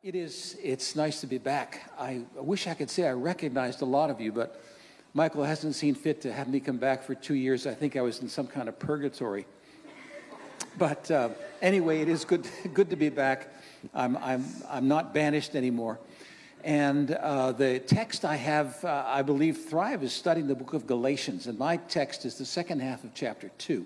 It 0.00 0.14
is, 0.14 0.56
it's 0.62 0.94
nice 0.94 1.20
to 1.22 1.26
be 1.26 1.38
back. 1.38 1.90
I 1.98 2.20
wish 2.36 2.68
I 2.68 2.74
could 2.74 2.88
say 2.88 3.08
I 3.08 3.14
recognized 3.14 3.82
a 3.82 3.84
lot 3.84 4.10
of 4.10 4.20
you, 4.20 4.30
but 4.30 4.62
Michael 5.12 5.42
hasn't 5.42 5.74
seen 5.74 5.96
fit 5.96 6.20
to 6.20 6.32
have 6.32 6.48
me 6.48 6.60
come 6.60 6.76
back 6.76 7.02
for 7.02 7.16
two 7.16 7.34
years. 7.34 7.66
I 7.66 7.74
think 7.74 7.96
I 7.96 8.00
was 8.02 8.20
in 8.20 8.28
some 8.28 8.46
kind 8.46 8.68
of 8.68 8.78
purgatory. 8.78 9.44
But 10.78 11.10
uh, 11.10 11.30
anyway, 11.60 12.00
it 12.00 12.08
is 12.08 12.24
good, 12.24 12.46
good 12.74 12.90
to 12.90 12.96
be 12.96 13.08
back. 13.08 13.52
I'm, 13.92 14.16
I'm, 14.18 14.44
I'm 14.70 14.86
not 14.86 15.12
banished 15.12 15.56
anymore. 15.56 15.98
And 16.62 17.10
uh, 17.10 17.50
the 17.50 17.80
text 17.80 18.24
I 18.24 18.36
have, 18.36 18.84
uh, 18.84 19.02
I 19.04 19.22
believe, 19.22 19.64
Thrive 19.64 20.04
is 20.04 20.12
studying 20.12 20.46
the 20.46 20.54
book 20.54 20.74
of 20.74 20.86
Galatians, 20.86 21.48
and 21.48 21.58
my 21.58 21.76
text 21.76 22.24
is 22.24 22.36
the 22.36 22.46
second 22.46 22.82
half 22.82 23.02
of 23.02 23.14
chapter 23.14 23.50
2. 23.58 23.84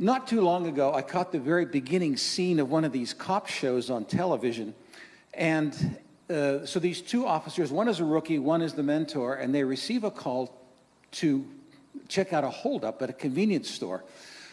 Not 0.00 0.28
too 0.28 0.42
long 0.42 0.68
ago, 0.68 0.94
I 0.94 1.02
caught 1.02 1.32
the 1.32 1.40
very 1.40 1.64
beginning 1.64 2.16
scene 2.18 2.60
of 2.60 2.70
one 2.70 2.84
of 2.84 2.92
these 2.92 3.12
cop 3.12 3.48
shows 3.48 3.90
on 3.90 4.04
television. 4.04 4.72
And 5.34 5.98
uh, 6.30 6.64
so 6.66 6.78
these 6.78 7.02
two 7.02 7.26
officers, 7.26 7.72
one 7.72 7.88
is 7.88 7.98
a 7.98 8.04
rookie, 8.04 8.38
one 8.38 8.62
is 8.62 8.74
the 8.74 8.84
mentor, 8.84 9.34
and 9.34 9.52
they 9.52 9.64
receive 9.64 10.04
a 10.04 10.10
call 10.12 10.56
to 11.10 11.44
check 12.06 12.32
out 12.32 12.44
a 12.44 12.48
holdup 12.48 13.02
at 13.02 13.10
a 13.10 13.12
convenience 13.12 13.68
store. 13.68 14.04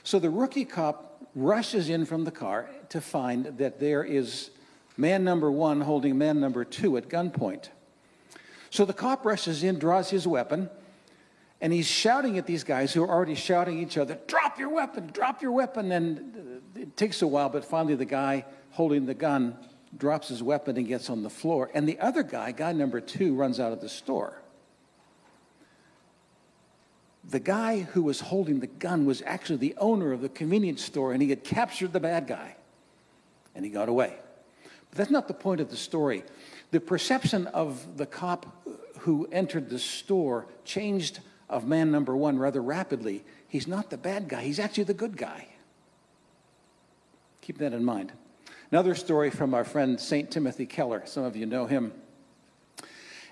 So 0.03 0.17
the 0.17 0.31
rookie 0.31 0.65
cop 0.65 1.21
rushes 1.35 1.89
in 1.89 2.05
from 2.05 2.23
the 2.23 2.31
car 2.31 2.67
to 2.89 2.99
find 2.99 3.45
that 3.59 3.79
there 3.79 4.03
is 4.03 4.49
man 4.97 5.23
number 5.23 5.51
one 5.51 5.81
holding 5.81 6.17
man 6.17 6.39
number 6.39 6.65
two 6.65 6.97
at 6.97 7.07
gunpoint. 7.07 7.69
So 8.71 8.83
the 8.83 8.93
cop 8.93 9.23
rushes 9.23 9.63
in, 9.63 9.77
draws 9.77 10.09
his 10.09 10.25
weapon, 10.25 10.71
and 11.61 11.71
he's 11.71 11.87
shouting 11.87 12.37
at 12.37 12.45
these 12.45 12.63
guys 12.63 12.93
who 12.93 13.03
are 13.03 13.09
already 13.09 13.35
shouting 13.35 13.79
each 13.79 13.97
other, 13.97 14.17
drop 14.27 14.59
your 14.59 14.69
weapon, 14.69 15.07
drop 15.07 15.41
your 15.41 15.51
weapon. 15.51 15.91
And 15.91 16.61
it 16.75 16.97
takes 16.97 17.21
a 17.21 17.27
while, 17.27 17.49
but 17.49 17.63
finally 17.63 17.95
the 17.95 18.05
guy 18.05 18.45
holding 18.71 19.05
the 19.05 19.13
gun 19.13 19.57
drops 19.97 20.27
his 20.27 20.43
weapon 20.43 20.77
and 20.77 20.87
gets 20.87 21.09
on 21.09 21.23
the 21.23 21.29
floor. 21.29 21.71
And 21.73 21.87
the 21.87 21.99
other 21.99 22.23
guy, 22.23 22.51
guy 22.51 22.73
number 22.73 22.99
two, 22.99 23.35
runs 23.35 23.59
out 23.59 23.71
of 23.71 23.81
the 23.81 23.89
store. 23.89 24.41
The 27.27 27.39
guy 27.39 27.79
who 27.79 28.03
was 28.03 28.19
holding 28.19 28.59
the 28.59 28.67
gun 28.67 29.05
was 29.05 29.23
actually 29.25 29.57
the 29.57 29.75
owner 29.77 30.11
of 30.11 30.21
the 30.21 30.29
convenience 30.29 30.83
store, 30.83 31.13
and 31.13 31.21
he 31.21 31.29
had 31.29 31.43
captured 31.43 31.93
the 31.93 31.99
bad 31.99 32.27
guy, 32.27 32.55
and 33.55 33.65
he 33.65 33.71
got 33.71 33.89
away. 33.89 34.13
But 34.89 34.97
that's 34.97 35.09
not 35.09 35.27
the 35.27 35.33
point 35.33 35.61
of 35.61 35.69
the 35.69 35.77
story. 35.77 36.23
The 36.69 36.79
perception 36.79 37.47
of 37.47 37.97
the 37.97 38.05
cop 38.05 38.45
who 38.99 39.27
entered 39.31 39.69
the 39.69 39.79
store 39.79 40.45
changed 40.65 41.19
of 41.49 41.67
man 41.67 41.91
number 41.91 42.15
one 42.15 42.37
rather 42.39 42.61
rapidly. 42.61 43.23
He's 43.47 43.67
not 43.67 43.89
the 43.89 43.97
bad 43.97 44.27
guy, 44.27 44.43
he's 44.43 44.59
actually 44.59 44.85
the 44.85 44.93
good 44.93 45.17
guy. 45.17 45.47
Keep 47.41 47.59
that 47.59 47.73
in 47.73 47.85
mind. 47.85 48.11
Another 48.71 48.95
story 48.95 49.29
from 49.29 49.53
our 49.53 49.63
friend 49.63 49.99
St. 49.99 50.31
Timothy 50.31 50.65
Keller. 50.65 51.03
Some 51.05 51.23
of 51.23 51.35
you 51.35 51.45
know 51.45 51.67
him. 51.67 51.93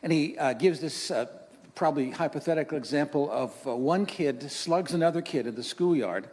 And 0.03 0.11
he 0.11 0.38
uh, 0.38 0.53
gives 0.53 0.80
this 0.80 1.09
uh, 1.09 1.25
probably 1.73 2.11
hypothetical 2.11 2.78
example 2.78 3.31
of 3.31 3.52
uh, 3.67 3.75
one 3.75 4.05
kid 4.05 4.52
slugs 4.52 4.94
another 4.94 5.22
kid 5.22 5.48
in 5.48 5.55
the 5.55 5.64
schoolyard. 5.64 6.27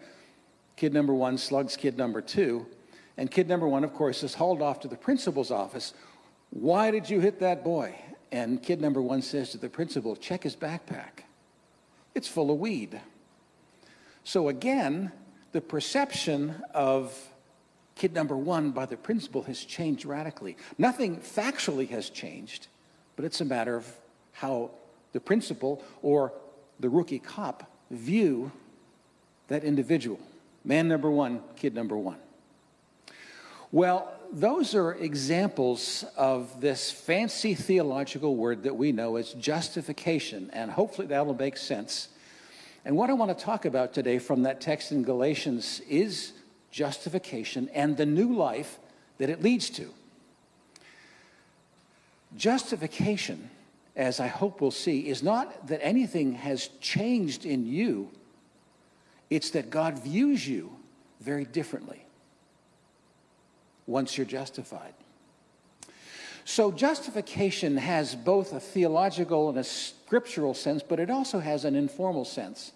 Kid 0.76 0.92
number 0.92 1.14
one 1.14 1.38
slugs 1.38 1.76
kid 1.76 1.96
number 1.96 2.20
two. 2.20 2.66
And 3.16 3.30
kid 3.30 3.48
number 3.48 3.66
one, 3.66 3.84
of 3.84 3.94
course, 3.94 4.22
is 4.22 4.34
hauled 4.34 4.60
off 4.60 4.80
to 4.80 4.88
the 4.88 4.96
principal's 4.96 5.50
office. 5.50 5.94
Why 6.50 6.90
did 6.90 7.08
you 7.08 7.20
hit 7.20 7.40
that 7.40 7.64
boy? 7.64 7.94
And 8.30 8.62
kid 8.62 8.80
number 8.80 9.00
one 9.00 9.22
says 9.22 9.50
to 9.52 9.58
the 9.58 9.68
principal, 9.68 10.14
check 10.16 10.42
his 10.42 10.54
backpack 10.54 11.24
it's 12.14 12.28
full 12.28 12.50
of 12.50 12.58
weed. 12.58 13.00
So 14.24 14.48
again, 14.48 15.12
the 15.52 15.60
perception 15.60 16.62
of 16.74 17.16
kid 17.94 18.14
number 18.14 18.36
one 18.36 18.70
by 18.70 18.86
the 18.86 18.96
principal 18.96 19.42
has 19.42 19.64
changed 19.64 20.04
radically. 20.04 20.56
Nothing 20.78 21.18
factually 21.18 21.88
has 21.90 22.10
changed, 22.10 22.68
but 23.16 23.24
it's 23.24 23.40
a 23.40 23.44
matter 23.44 23.76
of 23.76 23.86
how 24.32 24.70
the 25.12 25.20
principal 25.20 25.82
or 26.02 26.32
the 26.78 26.88
rookie 26.88 27.18
cop 27.18 27.70
view 27.90 28.52
that 29.48 29.64
individual. 29.64 30.20
Man 30.64 30.88
number 30.88 31.10
one, 31.10 31.42
kid 31.56 31.74
number 31.74 31.96
one. 31.96 32.18
Well, 33.72 34.12
those 34.32 34.74
are 34.74 34.94
examples 34.94 36.04
of 36.16 36.60
this 36.60 36.90
fancy 36.90 37.54
theological 37.54 38.36
word 38.36 38.62
that 38.62 38.76
we 38.76 38.92
know 38.92 39.16
as 39.16 39.32
justification, 39.34 40.50
and 40.52 40.70
hopefully 40.70 41.08
that'll 41.08 41.34
make 41.34 41.56
sense. 41.56 42.08
And 42.84 42.96
what 42.96 43.10
I 43.10 43.12
want 43.14 43.36
to 43.36 43.44
talk 43.44 43.64
about 43.64 43.92
today 43.92 44.18
from 44.18 44.44
that 44.44 44.60
text 44.60 44.92
in 44.92 45.02
Galatians 45.02 45.80
is 45.88 46.32
justification 46.70 47.68
and 47.74 47.96
the 47.96 48.06
new 48.06 48.34
life 48.34 48.78
that 49.18 49.28
it 49.28 49.42
leads 49.42 49.68
to. 49.70 49.88
Justification, 52.36 53.50
as 53.96 54.20
I 54.20 54.28
hope 54.28 54.60
we'll 54.60 54.70
see, 54.70 55.08
is 55.08 55.22
not 55.22 55.66
that 55.66 55.84
anything 55.84 56.34
has 56.34 56.68
changed 56.80 57.44
in 57.44 57.66
you, 57.66 58.10
it's 59.28 59.50
that 59.50 59.70
God 59.70 59.98
views 59.98 60.46
you 60.46 60.72
very 61.20 61.44
differently 61.44 62.04
once 63.90 64.16
you're 64.16 64.26
justified. 64.26 64.94
So, 66.44 66.72
justification 66.72 67.76
has 67.76 68.14
both 68.14 68.52
a 68.52 68.60
theological 68.60 69.50
and 69.50 69.58
a 69.58 69.64
scriptural 69.64 70.54
sense, 70.54 70.82
but 70.82 70.98
it 70.98 71.10
also 71.10 71.38
has 71.38 71.64
an 71.64 71.76
informal 71.76 72.24
sense. 72.24 72.72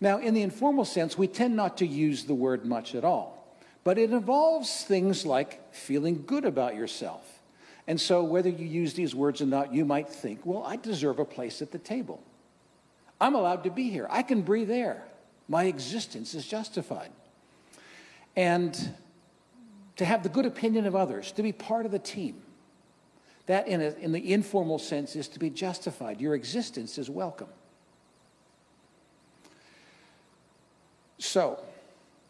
Now, 0.00 0.18
in 0.18 0.34
the 0.34 0.42
informal 0.42 0.84
sense, 0.84 1.18
we 1.18 1.26
tend 1.26 1.56
not 1.56 1.78
to 1.78 1.86
use 1.86 2.24
the 2.24 2.34
word 2.34 2.64
much 2.64 2.94
at 2.94 3.04
all, 3.04 3.58
but 3.84 3.98
it 3.98 4.10
involves 4.10 4.84
things 4.84 5.26
like 5.26 5.74
feeling 5.74 6.24
good 6.26 6.44
about 6.44 6.76
yourself. 6.76 7.40
And 7.86 8.00
so, 8.00 8.22
whether 8.22 8.48
you 8.48 8.66
use 8.66 8.94
these 8.94 9.14
words 9.14 9.42
or 9.42 9.46
not, 9.46 9.74
you 9.74 9.84
might 9.84 10.08
think, 10.08 10.40
well, 10.44 10.62
I 10.62 10.76
deserve 10.76 11.18
a 11.18 11.24
place 11.24 11.62
at 11.62 11.72
the 11.72 11.78
table. 11.78 12.22
I'm 13.20 13.34
allowed 13.34 13.64
to 13.64 13.70
be 13.70 13.90
here. 13.90 14.06
I 14.08 14.22
can 14.22 14.42
breathe 14.42 14.70
air. 14.70 15.04
My 15.48 15.64
existence 15.64 16.34
is 16.34 16.46
justified. 16.46 17.10
And 18.36 18.94
to 19.96 20.04
have 20.04 20.22
the 20.22 20.28
good 20.28 20.46
opinion 20.46 20.86
of 20.86 20.96
others, 20.96 21.32
to 21.32 21.42
be 21.42 21.52
part 21.52 21.86
of 21.86 21.92
the 21.92 21.98
team. 21.98 22.42
That, 23.46 23.66
in, 23.66 23.80
a, 23.80 23.90
in 24.00 24.12
the 24.12 24.32
informal 24.32 24.78
sense, 24.78 25.16
is 25.16 25.28
to 25.28 25.38
be 25.38 25.50
justified. 25.50 26.20
Your 26.20 26.34
existence 26.34 26.96
is 26.96 27.10
welcome. 27.10 27.48
So, 31.18 31.58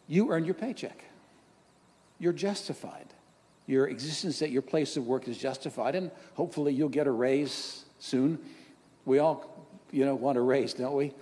you 0.07 0.31
earn 0.31 0.45
your 0.45 0.53
paycheck. 0.53 1.03
You're 2.19 2.33
justified. 2.33 3.07
Your 3.65 3.87
existence 3.87 4.41
at 4.41 4.49
your 4.49 4.61
place 4.61 4.97
of 4.97 5.07
work 5.07 5.27
is 5.27 5.37
justified, 5.37 5.95
and 5.95 6.11
hopefully 6.33 6.73
you'll 6.73 6.89
get 6.89 7.07
a 7.07 7.11
raise 7.11 7.85
soon. 7.99 8.39
We 9.05 9.19
all, 9.19 9.67
you 9.91 10.05
know, 10.05 10.15
want 10.15 10.37
a 10.37 10.41
raise, 10.41 10.73
don't 10.73 10.95
we? 10.95 11.13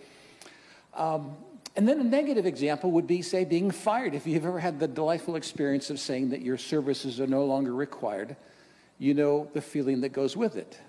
Um, 0.94 1.36
and 1.76 1.88
then 1.88 2.00
a 2.00 2.04
negative 2.04 2.46
example 2.46 2.92
would 2.92 3.08
be, 3.08 3.22
say, 3.22 3.46
being 3.46 3.72
fired. 3.72 4.14
If 4.14 4.28
you've 4.28 4.46
ever 4.46 4.60
had 4.60 4.80
the 4.80 4.88
delightful 4.88 5.36
experience 5.36 5.90
of 5.90 6.00
saying 6.00 6.30
that 6.30 6.42
your 6.42 6.58
services 6.58 7.20
are 7.22 7.28
no 7.28 7.46
longer 7.46 7.74
required, 7.74 8.36
you 9.00 9.14
know 9.14 9.50
the 9.54 9.62
feeling 9.62 10.02
that 10.02 10.10
goes 10.10 10.36
with 10.36 10.56
it. 10.58 10.80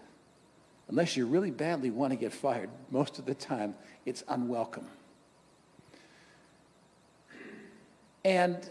Unless 0.89 1.17
you 1.17 1.27
really 1.27 1.51
badly 1.51 1.91
want 1.91 2.13
to 2.13 2.17
get 2.17 2.33
fired, 2.33 2.69
most 2.91 3.19
of 3.19 3.25
the 3.25 3.35
time 3.35 3.75
it's 4.05 4.25
unwelcome. 4.29 4.89
And 8.25 8.69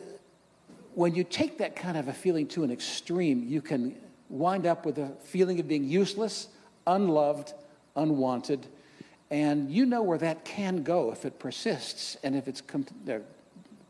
when 0.93 1.15
you 1.15 1.23
take 1.23 1.57
that 1.59 1.75
kind 1.75 1.97
of 1.97 2.07
a 2.07 2.13
feeling 2.13 2.47
to 2.49 2.63
an 2.63 2.71
extreme, 2.71 3.45
you 3.47 3.61
can 3.61 3.95
wind 4.29 4.65
up 4.65 4.85
with 4.85 4.97
a 4.97 5.09
feeling 5.23 5.59
of 5.59 5.67
being 5.67 5.85
useless, 5.85 6.49
unloved, 6.85 7.53
unwanted, 7.95 8.67
and 9.31 9.71
you 9.71 9.85
know 9.85 10.03
where 10.03 10.17
that 10.17 10.43
can 10.43 10.83
go 10.83 11.11
if 11.11 11.23
it 11.23 11.39
persists 11.39 12.17
and 12.21 12.35
if 12.35 12.49
it's 12.49 12.61
uh, 13.09 13.19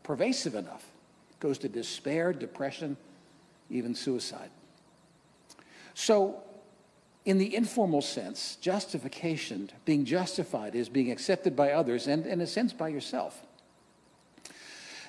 pervasive 0.04 0.54
enough. 0.54 0.84
It 1.32 1.40
goes 1.40 1.58
to 1.58 1.68
despair, 1.68 2.32
depression, 2.32 2.96
even 3.68 3.96
suicide. 3.96 4.50
So, 5.94 6.42
in 7.24 7.38
the 7.38 7.54
informal 7.54 8.02
sense, 8.02 8.56
justification, 8.60 9.70
being 9.84 10.04
justified, 10.04 10.74
is 10.74 10.88
being 10.88 11.10
accepted 11.10 11.54
by 11.54 11.72
others 11.72 12.06
and, 12.06 12.24
in 12.26 12.40
a 12.40 12.46
sense, 12.46 12.72
by 12.72 12.88
yourself. 12.88 13.40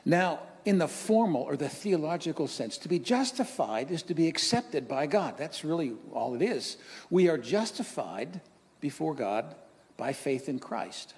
Now, 0.04 0.40
in 0.66 0.80
the 0.80 0.88
formal 0.88 1.42
or 1.44 1.56
the 1.58 1.70
theological 1.70 2.48
sense, 2.48 2.78
to 2.80 2.90
be 2.90 3.00
justified 3.00 3.92
is 3.92 4.04
to 4.04 4.14
be 4.14 4.28
accepted 4.28 4.88
by 4.88 5.08
God. 5.08 5.38
That's 5.38 5.64
really 5.64 5.94
all 6.12 6.36
it 6.36 6.42
is. 6.42 6.78
We 7.10 7.30
are 7.30 7.38
justified 7.38 8.42
before 8.80 9.14
God 9.14 9.56
by 9.98 10.14
faith 10.14 10.50
in 10.50 10.60
Christ. 10.60 11.14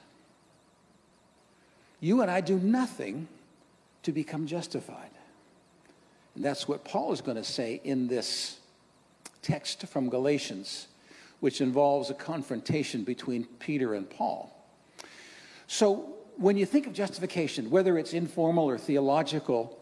You 2.00 2.22
and 2.22 2.30
I 2.30 2.42
do 2.42 2.60
nothing 2.60 3.28
to 4.04 4.12
become 4.12 4.48
justified. 4.48 5.10
And 6.36 6.44
that's 6.44 6.68
what 6.68 6.84
Paul 6.84 7.14
is 7.14 7.22
going 7.22 7.38
to 7.38 7.44
say 7.44 7.82
in 7.84 8.08
this 8.08 8.60
text 9.42 9.88
from 9.88 10.10
Galatians, 10.10 10.88
which 11.40 11.62
involves 11.62 12.10
a 12.10 12.14
confrontation 12.14 13.04
between 13.04 13.46
Peter 13.60 13.94
and 13.94 14.10
Paul. 14.10 14.52
So, 15.68 16.14
when 16.38 16.58
you 16.58 16.66
think 16.66 16.86
of 16.86 16.94
justification, 16.94 17.70
whether 17.70 17.98
it's 17.98 18.14
informal 18.14 18.66
or 18.66 18.78
theological, 18.78 19.80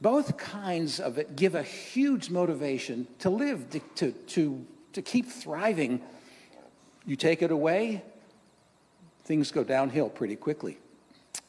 Both 0.00 0.36
kinds 0.36 1.00
of 1.00 1.18
it 1.18 1.36
give 1.36 1.54
a 1.54 1.62
huge 1.62 2.28
motivation 2.30 3.06
to 3.20 3.30
live, 3.30 3.70
to, 3.70 3.80
to, 3.96 4.12
to, 4.12 4.66
to 4.92 5.02
keep 5.02 5.26
thriving. 5.26 6.02
You 7.06 7.16
take 7.16 7.40
it 7.40 7.50
away, 7.50 8.02
things 9.26 9.50
go 9.50 9.64
downhill 9.64 10.08
pretty 10.08 10.36
quickly. 10.36 10.78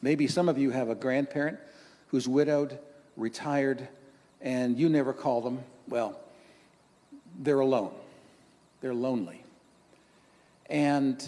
Maybe 0.02 0.26
some 0.26 0.48
of 0.48 0.58
you 0.58 0.70
have 0.70 0.90
a 0.90 0.94
grandparent 0.94 1.58
who's 2.08 2.28
widowed, 2.28 2.78
retired, 3.16 3.88
and 4.40 4.78
you 4.78 4.88
never 4.88 5.12
call 5.12 5.40
them. 5.40 5.60
Well, 5.88 6.18
they're 7.38 7.60
alone, 7.60 7.92
they're 8.80 8.94
lonely. 8.94 9.44
And 10.68 11.26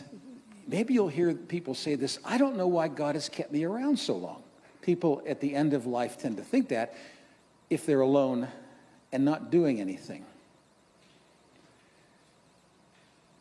maybe 0.67 0.93
you'll 0.93 1.09
hear 1.09 1.33
people 1.33 1.75
say 1.75 1.95
this 1.95 2.19
I 2.25 2.37
don't 2.37 2.57
know 2.57 2.69
why 2.69 2.89
God 2.89 3.15
has 3.15 3.29
kept 3.29 3.53
me 3.53 3.65
around 3.65 3.99
so 3.99 4.17
long. 4.17 4.43
People 4.83 5.23
at 5.27 5.41
the 5.41 5.55
end 5.55 5.73
of 5.73 5.87
life 5.87 6.19
tend 6.19 6.37
to 6.39 6.43
think 6.43 6.69
that 6.69 6.95
if 7.69 7.87
they're 7.87 8.01
alone 8.01 8.49
and 9.13 9.25
not 9.25 9.51
doing 9.51 9.81
anything. 9.81 10.25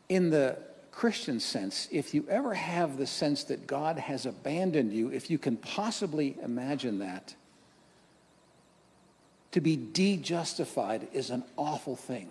In 0.10 0.30
the 0.30 0.58
Christian 1.00 1.40
sense, 1.40 1.88
if 1.92 2.14
you 2.14 2.26
ever 2.30 2.54
have 2.54 2.98
the 2.98 3.08
sense 3.08 3.46
that 3.46 3.66
God 3.66 3.98
has 3.98 4.26
abandoned 4.26 4.92
you, 4.92 5.08
if 5.14 5.32
you 5.32 5.38
can 5.38 5.56
possibly 5.56 6.36
imagine 6.44 7.00
that, 7.00 7.34
to 9.52 9.62
be 9.62 9.78
de-justified 9.78 11.08
is 11.14 11.30
an 11.30 11.46
awful 11.56 11.96
thing. 11.96 12.28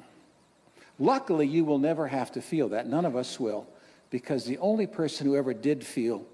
Luckily, 0.98 1.46
you 1.46 1.64
will 1.64 1.78
never 1.78 2.08
have 2.08 2.30
to 2.32 2.42
feel 2.42 2.68
that. 2.68 2.86
None 2.86 3.06
of 3.06 3.16
us 3.16 3.40
will, 3.40 3.66
because 4.10 4.44
the 4.44 4.58
only 4.58 4.86
person 4.86 5.26
who 5.26 5.34
ever 5.34 5.54
did 5.54 5.82
feel 5.82 6.26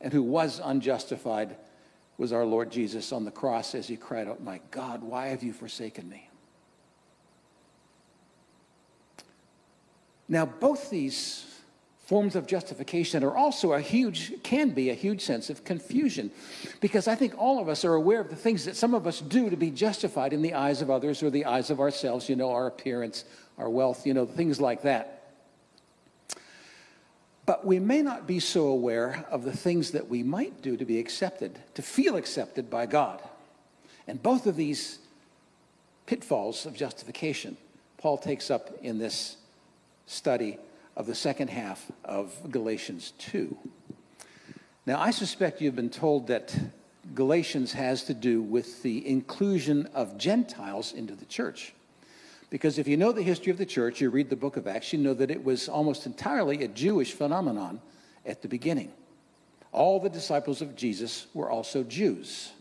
and 0.00 0.10
who 0.10 0.22
was 0.22 0.58
unjustified 0.58 1.54
was 2.16 2.32
our 2.32 2.46
Lord 2.46 2.72
Jesus 2.72 3.12
on 3.12 3.26
the 3.26 3.30
cross 3.30 3.74
as 3.74 3.86
he 3.86 3.98
cried 3.98 4.26
out, 4.26 4.42
My 4.42 4.62
God, 4.70 5.02
why 5.02 5.26
have 5.26 5.42
you 5.42 5.52
forsaken 5.52 6.08
me? 6.08 6.30
Now, 10.32 10.46
both 10.46 10.88
these 10.88 11.44
forms 12.06 12.36
of 12.36 12.46
justification 12.46 13.22
are 13.22 13.36
also 13.36 13.74
a 13.74 13.82
huge, 13.82 14.42
can 14.42 14.70
be 14.70 14.88
a 14.88 14.94
huge 14.94 15.20
sense 15.20 15.50
of 15.50 15.62
confusion. 15.62 16.30
Because 16.80 17.06
I 17.06 17.14
think 17.14 17.34
all 17.36 17.58
of 17.58 17.68
us 17.68 17.84
are 17.84 17.92
aware 17.92 18.22
of 18.22 18.30
the 18.30 18.36
things 18.36 18.64
that 18.64 18.74
some 18.74 18.94
of 18.94 19.06
us 19.06 19.20
do 19.20 19.50
to 19.50 19.58
be 19.58 19.70
justified 19.70 20.32
in 20.32 20.40
the 20.40 20.54
eyes 20.54 20.80
of 20.80 20.90
others 20.90 21.22
or 21.22 21.28
the 21.28 21.44
eyes 21.44 21.68
of 21.68 21.80
ourselves, 21.80 22.30
you 22.30 22.36
know, 22.36 22.50
our 22.50 22.66
appearance, 22.66 23.26
our 23.58 23.68
wealth, 23.68 24.06
you 24.06 24.14
know, 24.14 24.24
things 24.24 24.58
like 24.58 24.80
that. 24.84 25.34
But 27.44 27.66
we 27.66 27.78
may 27.78 28.00
not 28.00 28.26
be 28.26 28.40
so 28.40 28.68
aware 28.68 29.26
of 29.30 29.44
the 29.44 29.54
things 29.54 29.90
that 29.90 30.08
we 30.08 30.22
might 30.22 30.62
do 30.62 30.78
to 30.78 30.86
be 30.86 30.98
accepted, 30.98 31.58
to 31.74 31.82
feel 31.82 32.16
accepted 32.16 32.70
by 32.70 32.86
God. 32.86 33.20
And 34.06 34.22
both 34.22 34.46
of 34.46 34.56
these 34.56 34.98
pitfalls 36.06 36.64
of 36.64 36.74
justification, 36.74 37.58
Paul 37.98 38.16
takes 38.16 38.50
up 38.50 38.70
in 38.80 38.96
this 38.96 39.36
study 40.12 40.58
of 40.96 41.06
the 41.06 41.14
second 41.14 41.48
half 41.48 41.90
of 42.04 42.34
Galatians 42.50 43.12
2. 43.18 43.56
Now, 44.84 45.00
I 45.00 45.10
suspect 45.10 45.60
you've 45.60 45.76
been 45.76 45.90
told 45.90 46.26
that 46.26 46.54
Galatians 47.14 47.72
has 47.72 48.04
to 48.04 48.14
do 48.14 48.42
with 48.42 48.82
the 48.82 49.06
inclusion 49.08 49.88
of 49.94 50.18
Gentiles 50.18 50.92
into 50.92 51.14
the 51.14 51.24
church. 51.24 51.72
Because 52.50 52.78
if 52.78 52.86
you 52.86 52.96
know 52.96 53.12
the 53.12 53.22
history 53.22 53.50
of 53.50 53.58
the 53.58 53.66
church, 53.66 54.00
you 54.00 54.10
read 54.10 54.28
the 54.28 54.36
book 54.36 54.56
of 54.56 54.66
Acts, 54.66 54.92
you 54.92 54.98
know 54.98 55.14
that 55.14 55.30
it 55.30 55.42
was 55.42 55.68
almost 55.68 56.04
entirely 56.04 56.62
a 56.62 56.68
Jewish 56.68 57.12
phenomenon 57.12 57.80
at 58.26 58.42
the 58.42 58.48
beginning. 58.48 58.92
All 59.72 59.98
the 59.98 60.10
disciples 60.10 60.60
of 60.60 60.76
Jesus 60.76 61.26
were 61.32 61.50
also 61.50 61.82
Jews. 61.82 62.52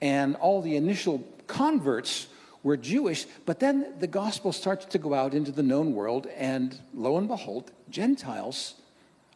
And 0.00 0.36
all 0.36 0.62
the 0.62 0.76
initial 0.76 1.24
converts 1.48 2.28
were 2.66 2.76
Jewish, 2.76 3.26
but 3.44 3.60
then 3.60 3.94
the 4.00 4.08
gospel 4.08 4.50
starts 4.50 4.86
to 4.86 4.98
go 4.98 5.14
out 5.14 5.34
into 5.34 5.52
the 5.52 5.62
known 5.62 5.94
world, 5.94 6.26
and 6.36 6.76
lo 6.92 7.16
and 7.16 7.28
behold, 7.28 7.70
Gentiles 7.90 8.74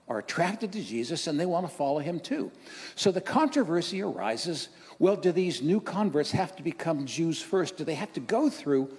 are 0.08 0.18
attracted 0.18 0.72
to 0.72 0.82
Jesus 0.82 1.28
and 1.28 1.38
they 1.38 1.46
want 1.46 1.64
to 1.64 1.72
follow 1.72 2.00
him 2.00 2.18
too. 2.18 2.50
So 2.96 3.12
the 3.12 3.20
controversy 3.20 4.02
arises 4.02 4.68
well, 4.98 5.14
do 5.16 5.30
these 5.32 5.62
new 5.62 5.80
converts 5.80 6.32
have 6.32 6.56
to 6.56 6.62
become 6.62 7.06
Jews 7.06 7.40
first? 7.40 7.78
Do 7.78 7.84
they 7.84 7.94
have 7.94 8.12
to 8.14 8.20
go 8.20 8.50
through 8.50 8.90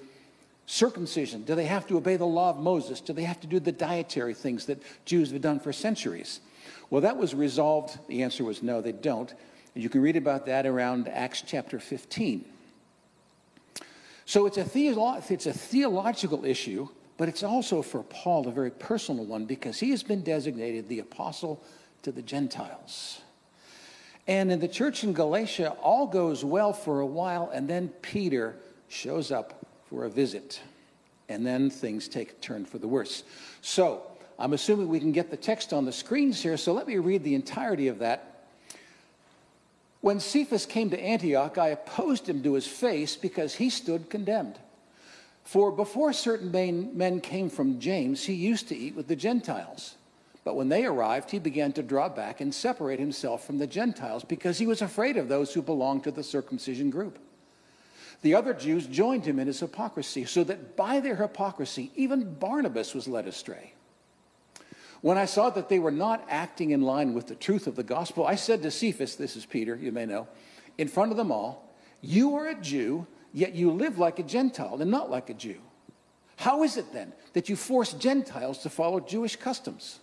circumcision? 0.65 1.43
Do 1.43 1.53
they 1.53 1.65
have 1.65 1.85
to 1.87 1.97
obey 1.97 2.15
the 2.15 2.25
law 2.25 2.49
of 2.51 2.57
Moses? 2.57 3.01
Do 3.01 3.13
they 3.13 3.25
have 3.25 3.39
to 3.41 3.47
do 3.47 3.59
the 3.59 3.71
dietary 3.71 4.33
things 4.33 4.65
that 4.65 4.81
Jews 5.05 5.31
have 5.31 5.41
done 5.41 5.59
for 5.59 5.73
centuries? 5.73 6.39
Well, 6.89 7.01
that 7.01 7.17
was 7.17 7.35
resolved. 7.35 7.99
The 8.07 8.23
answer 8.23 8.45
was 8.45 8.63
no, 8.63 8.81
they 8.81 8.93
don't. 8.93 9.31
You 9.75 9.89
can 9.89 10.01
read 10.01 10.15
about 10.15 10.47
that 10.47 10.65
around 10.65 11.07
Acts 11.09 11.43
chapter 11.45 11.79
15. 11.79 12.45
So 14.31 14.45
it's 14.45 14.55
a, 14.55 14.63
theolo- 14.63 15.29
it's 15.29 15.45
a 15.45 15.51
theological 15.51 16.45
issue, 16.45 16.87
but 17.17 17.27
it's 17.27 17.43
also 17.43 17.81
for 17.81 18.01
Paul 18.03 18.47
a 18.47 18.51
very 18.53 18.71
personal 18.71 19.25
one 19.25 19.43
because 19.43 19.77
he 19.77 19.89
has 19.89 20.03
been 20.03 20.21
designated 20.21 20.87
the 20.87 20.99
apostle 20.99 21.61
to 22.03 22.13
the 22.13 22.21
Gentiles. 22.21 23.19
And 24.29 24.49
in 24.49 24.61
the 24.61 24.69
church 24.69 25.03
in 25.03 25.11
Galatia, 25.11 25.71
all 25.81 26.07
goes 26.07 26.45
well 26.45 26.71
for 26.71 27.01
a 27.01 27.05
while, 27.05 27.51
and 27.53 27.69
then 27.69 27.89
Peter 28.01 28.55
shows 28.87 29.33
up 29.33 29.65
for 29.89 30.05
a 30.05 30.09
visit. 30.09 30.61
And 31.27 31.45
then 31.45 31.69
things 31.69 32.07
take 32.07 32.31
a 32.31 32.35
turn 32.35 32.63
for 32.63 32.77
the 32.77 32.87
worse. 32.87 33.23
So 33.59 34.03
I'm 34.39 34.53
assuming 34.53 34.87
we 34.87 35.01
can 35.01 35.11
get 35.11 35.29
the 35.29 35.35
text 35.35 35.73
on 35.73 35.83
the 35.83 35.91
screens 35.91 36.41
here, 36.41 36.55
so 36.55 36.71
let 36.71 36.87
me 36.87 36.95
read 36.99 37.25
the 37.25 37.35
entirety 37.35 37.89
of 37.89 37.99
that 37.99 38.30
when 40.01 40.19
Cephas 40.19 40.65
came 40.65 40.89
to 40.89 40.99
Antioch, 40.99 41.57
I 41.57 41.69
opposed 41.69 42.27
him 42.27 42.43
to 42.43 42.53
his 42.53 42.67
face 42.67 43.15
because 43.15 43.55
he 43.55 43.69
stood 43.69 44.09
condemned. 44.09 44.57
For 45.43 45.71
before 45.71 46.13
certain 46.13 46.51
men 46.51 47.21
came 47.21 47.49
from 47.49 47.79
James, 47.79 48.23
he 48.23 48.33
used 48.33 48.67
to 48.69 48.75
eat 48.75 48.95
with 48.95 49.07
the 49.07 49.15
Gentiles. 49.15 49.95
But 50.43 50.55
when 50.55 50.69
they 50.69 50.85
arrived, 50.85 51.29
he 51.29 51.39
began 51.39 51.71
to 51.73 51.83
draw 51.83 52.09
back 52.09 52.41
and 52.41 52.53
separate 52.53 52.99
himself 52.99 53.45
from 53.45 53.59
the 53.59 53.67
Gentiles 53.67 54.23
because 54.23 54.57
he 54.57 54.65
was 54.65 54.81
afraid 54.81 55.17
of 55.17 55.27
those 55.27 55.53
who 55.53 55.61
belonged 55.61 56.03
to 56.05 56.11
the 56.11 56.23
circumcision 56.23 56.89
group. 56.89 57.19
The 58.23 58.35
other 58.35 58.53
Jews 58.53 58.87
joined 58.87 59.25
him 59.25 59.39
in 59.39 59.47
his 59.47 59.59
hypocrisy, 59.59 60.25
so 60.25 60.43
that 60.43 60.75
by 60.75 60.99
their 60.99 61.15
hypocrisy, 61.15 61.91
even 61.95 62.35
Barnabas 62.35 62.93
was 62.93 63.07
led 63.07 63.27
astray. 63.27 63.73
When 65.01 65.17
I 65.17 65.25
saw 65.25 65.49
that 65.49 65.67
they 65.67 65.79
were 65.79 65.91
not 65.91 66.23
acting 66.29 66.71
in 66.71 66.81
line 66.81 67.13
with 67.13 67.27
the 67.27 67.35
truth 67.35 67.65
of 67.65 67.75
the 67.75 67.83
gospel, 67.83 68.25
I 68.25 68.35
said 68.35 68.61
to 68.61 68.71
Cephas, 68.71 69.15
this 69.15 69.35
is 69.35 69.45
Peter, 69.45 69.75
you 69.75 69.91
may 69.91 70.05
know, 70.05 70.27
in 70.77 70.87
front 70.87 71.11
of 71.11 71.17
them 71.17 71.31
all, 71.31 71.67
You 72.01 72.35
are 72.35 72.47
a 72.47 72.55
Jew, 72.55 73.07
yet 73.33 73.53
you 73.53 73.71
live 73.71 73.97
like 73.97 74.19
a 74.19 74.23
Gentile 74.23 74.77
and 74.79 74.91
not 74.91 75.09
like 75.09 75.29
a 75.29 75.33
Jew. 75.33 75.59
How 76.37 76.63
is 76.63 76.77
it 76.77 76.91
then 76.93 77.13
that 77.33 77.49
you 77.49 77.55
force 77.55 77.93
Gentiles 77.93 78.59
to 78.59 78.69
follow 78.69 78.99
Jewish 78.99 79.35
customs? 79.35 79.99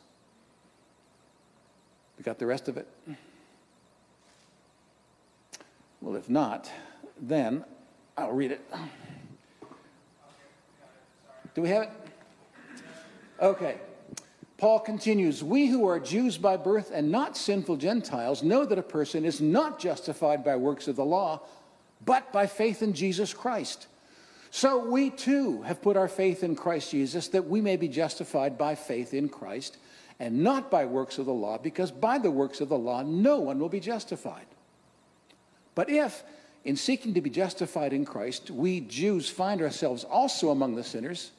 We 2.17 2.25
got 2.25 2.39
the 2.39 2.47
rest 2.47 2.69
of 2.69 2.77
it? 2.77 2.89
Well, 6.01 6.17
if 6.17 6.29
not, 6.29 6.71
then 7.21 7.65
I'll 8.17 8.33
read 8.33 8.53
it. 8.53 8.61
Do 11.55 11.63
we 11.63 11.69
have 11.69 11.85
it? 11.85 11.91
Okay. 13.41 13.79
Paul 14.59 14.81
continues, 14.81 15.43
We 15.43 15.69
who 15.69 15.87
are 15.87 16.01
Jews 16.01 16.37
by 16.37 16.57
birth 16.57 16.91
and 16.93 17.13
not 17.13 17.37
sinful 17.37 17.77
Gentiles 17.77 18.43
know 18.43 18.65
that 18.65 18.79
a 18.79 18.83
person 18.83 19.25
is 19.25 19.41
not 19.41 19.79
justified 19.79 20.45
by 20.45 20.57
works 20.57 20.89
of 20.89 20.97
the 20.97 21.05
law, 21.05 21.43
but 22.05 22.33
by 22.33 22.49
faith 22.49 22.83
in 22.83 22.93
Jesus 22.93 23.33
Christ. 23.33 23.87
So 24.51 24.91
we 24.91 25.11
too 25.11 25.63
have 25.63 25.81
put 25.81 25.97
our 25.97 26.09
faith 26.09 26.43
in 26.43 26.57
Christ 26.57 26.91
Jesus 26.91 27.29
that 27.29 27.49
we 27.49 27.61
may 27.61 27.77
be 27.77 27.87
justified 27.87 28.59
by 28.59 28.75
faith 28.75 29.15
in 29.15 29.29
Christ 29.29 29.77
and 30.19 30.43
not 30.43 30.73
by 30.73 30.85
works 30.87 31.19
of 31.19 31.27
the 31.27 31.33
law, 31.33 31.59
because 31.59 31.93
by 31.93 32.19
the 32.19 32.31
works 32.31 32.61
of 32.61 32.69
the 32.69 32.79
law 32.79 33.03
no 33.03 33.39
one 33.39 33.61
will 33.61 33.69
be 33.69 33.79
justified. 33.79 34.47
But 35.77 35.89
if, 35.89 36.25
in 36.65 36.75
seeking 36.75 37.15
to 37.15 37.21
be 37.21 37.31
justified 37.31 37.93
in 37.93 38.05
Christ, 38.05 38.51
we 38.51 38.81
Jews 38.81 39.29
find 39.29 39.63
ourselves 39.63 40.03
also 40.03 40.51
among 40.51 40.75
the 40.75 40.83
sinners, 40.83 41.31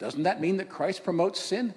doesn't 0.00 0.24
that 0.24 0.40
mean 0.40 0.56
that 0.56 0.68
Christ 0.68 1.04
promotes 1.04 1.38
sin? 1.38 1.72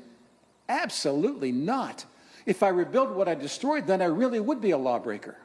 Absolutely 0.69 1.51
not. 1.51 2.05
If 2.45 2.63
I 2.63 2.69
rebuild 2.69 3.12
what 3.12 3.27
I 3.27 3.36
destroyed, 3.36 3.88
then 3.88 4.01
I 4.01 4.05
really 4.05 4.39
would 4.39 4.62
be 4.62 4.71
a 4.71 4.77
lawbreaker. 4.77 5.38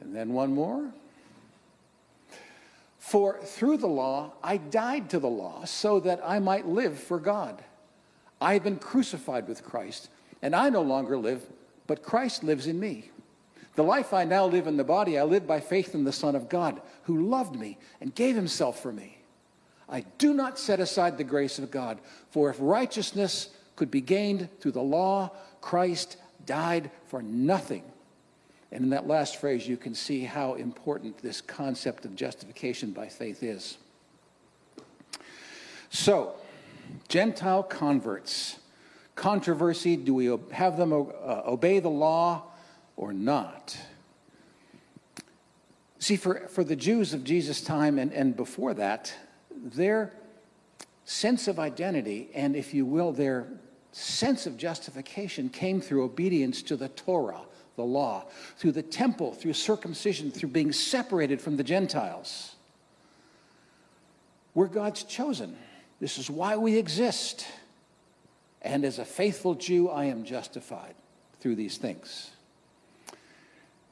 And 0.00 0.14
then 0.14 0.32
one 0.32 0.54
more. 0.54 0.92
For 2.98 3.38
through 3.42 3.78
the 3.78 3.86
law, 3.86 4.32
I 4.42 4.56
died 4.56 5.10
to 5.10 5.18
the 5.18 5.28
law 5.28 5.64
so 5.64 6.00
that 6.00 6.20
I 6.24 6.38
might 6.38 6.66
live 6.66 6.98
for 6.98 7.18
God. 7.18 7.62
I 8.40 8.54
have 8.54 8.64
been 8.64 8.78
crucified 8.78 9.48
with 9.48 9.64
Christ, 9.64 10.10
and 10.42 10.54
I 10.54 10.68
no 10.68 10.82
longer 10.82 11.16
live, 11.16 11.44
but 11.86 12.02
Christ 12.02 12.42
lives 12.42 12.66
in 12.66 12.80
me. 12.80 13.10
The 13.76 13.82
life 13.82 14.12
I 14.12 14.24
now 14.24 14.46
live 14.46 14.66
in 14.66 14.76
the 14.76 14.84
body, 14.84 15.18
I 15.18 15.24
live 15.24 15.46
by 15.46 15.60
faith 15.60 15.94
in 15.94 16.04
the 16.04 16.12
Son 16.12 16.36
of 16.36 16.48
God, 16.48 16.80
who 17.04 17.28
loved 17.28 17.56
me 17.56 17.78
and 18.00 18.14
gave 18.14 18.36
himself 18.36 18.80
for 18.80 18.92
me. 18.92 19.18
I 19.88 20.00
do 20.18 20.34
not 20.34 20.58
set 20.58 20.80
aside 20.80 21.18
the 21.18 21.24
grace 21.24 21.58
of 21.58 21.70
God, 21.70 21.98
for 22.30 22.50
if 22.50 22.56
righteousness 22.58 23.50
could 23.76 23.90
be 23.90 24.00
gained 24.00 24.48
through 24.60 24.72
the 24.72 24.82
law, 24.82 25.30
Christ 25.60 26.16
died 26.46 26.90
for 27.06 27.22
nothing. 27.22 27.82
And 28.72 28.84
in 28.84 28.90
that 28.90 29.06
last 29.06 29.36
phrase, 29.36 29.68
you 29.68 29.76
can 29.76 29.94
see 29.94 30.24
how 30.24 30.54
important 30.54 31.18
this 31.18 31.40
concept 31.40 32.04
of 32.04 32.16
justification 32.16 32.90
by 32.90 33.08
faith 33.08 33.42
is. 33.42 33.76
So, 35.90 36.34
Gentile 37.08 37.62
converts. 37.62 38.58
Controversy 39.14 39.96
do 39.96 40.12
we 40.12 40.26
have 40.52 40.76
them 40.76 40.92
uh, 40.92 41.42
obey 41.46 41.78
the 41.78 41.88
law 41.88 42.42
or 42.96 43.12
not? 43.12 43.78
See, 46.00 46.16
for, 46.16 46.48
for 46.48 46.64
the 46.64 46.76
Jews 46.76 47.14
of 47.14 47.22
Jesus' 47.22 47.60
time 47.60 47.98
and, 47.98 48.12
and 48.12 48.36
before 48.36 48.74
that, 48.74 49.14
their 49.62 50.12
sense 51.04 51.48
of 51.48 51.58
identity 51.58 52.30
and, 52.34 52.56
if 52.56 52.74
you 52.74 52.84
will, 52.86 53.12
their 53.12 53.46
sense 53.92 54.46
of 54.46 54.56
justification 54.56 55.48
came 55.48 55.80
through 55.80 56.04
obedience 56.04 56.62
to 56.62 56.76
the 56.76 56.88
Torah, 56.88 57.42
the 57.76 57.84
law, 57.84 58.24
through 58.56 58.72
the 58.72 58.82
temple, 58.82 59.32
through 59.32 59.52
circumcision, 59.52 60.30
through 60.30 60.48
being 60.48 60.72
separated 60.72 61.40
from 61.40 61.56
the 61.56 61.64
Gentiles. 61.64 62.56
We're 64.54 64.68
God's 64.68 65.02
chosen. 65.04 65.56
This 66.00 66.18
is 66.18 66.30
why 66.30 66.56
we 66.56 66.76
exist. 66.76 67.46
And 68.62 68.84
as 68.84 68.98
a 68.98 69.04
faithful 69.04 69.54
Jew, 69.54 69.90
I 69.90 70.06
am 70.06 70.24
justified 70.24 70.94
through 71.40 71.56
these 71.56 71.76
things. 71.76 72.30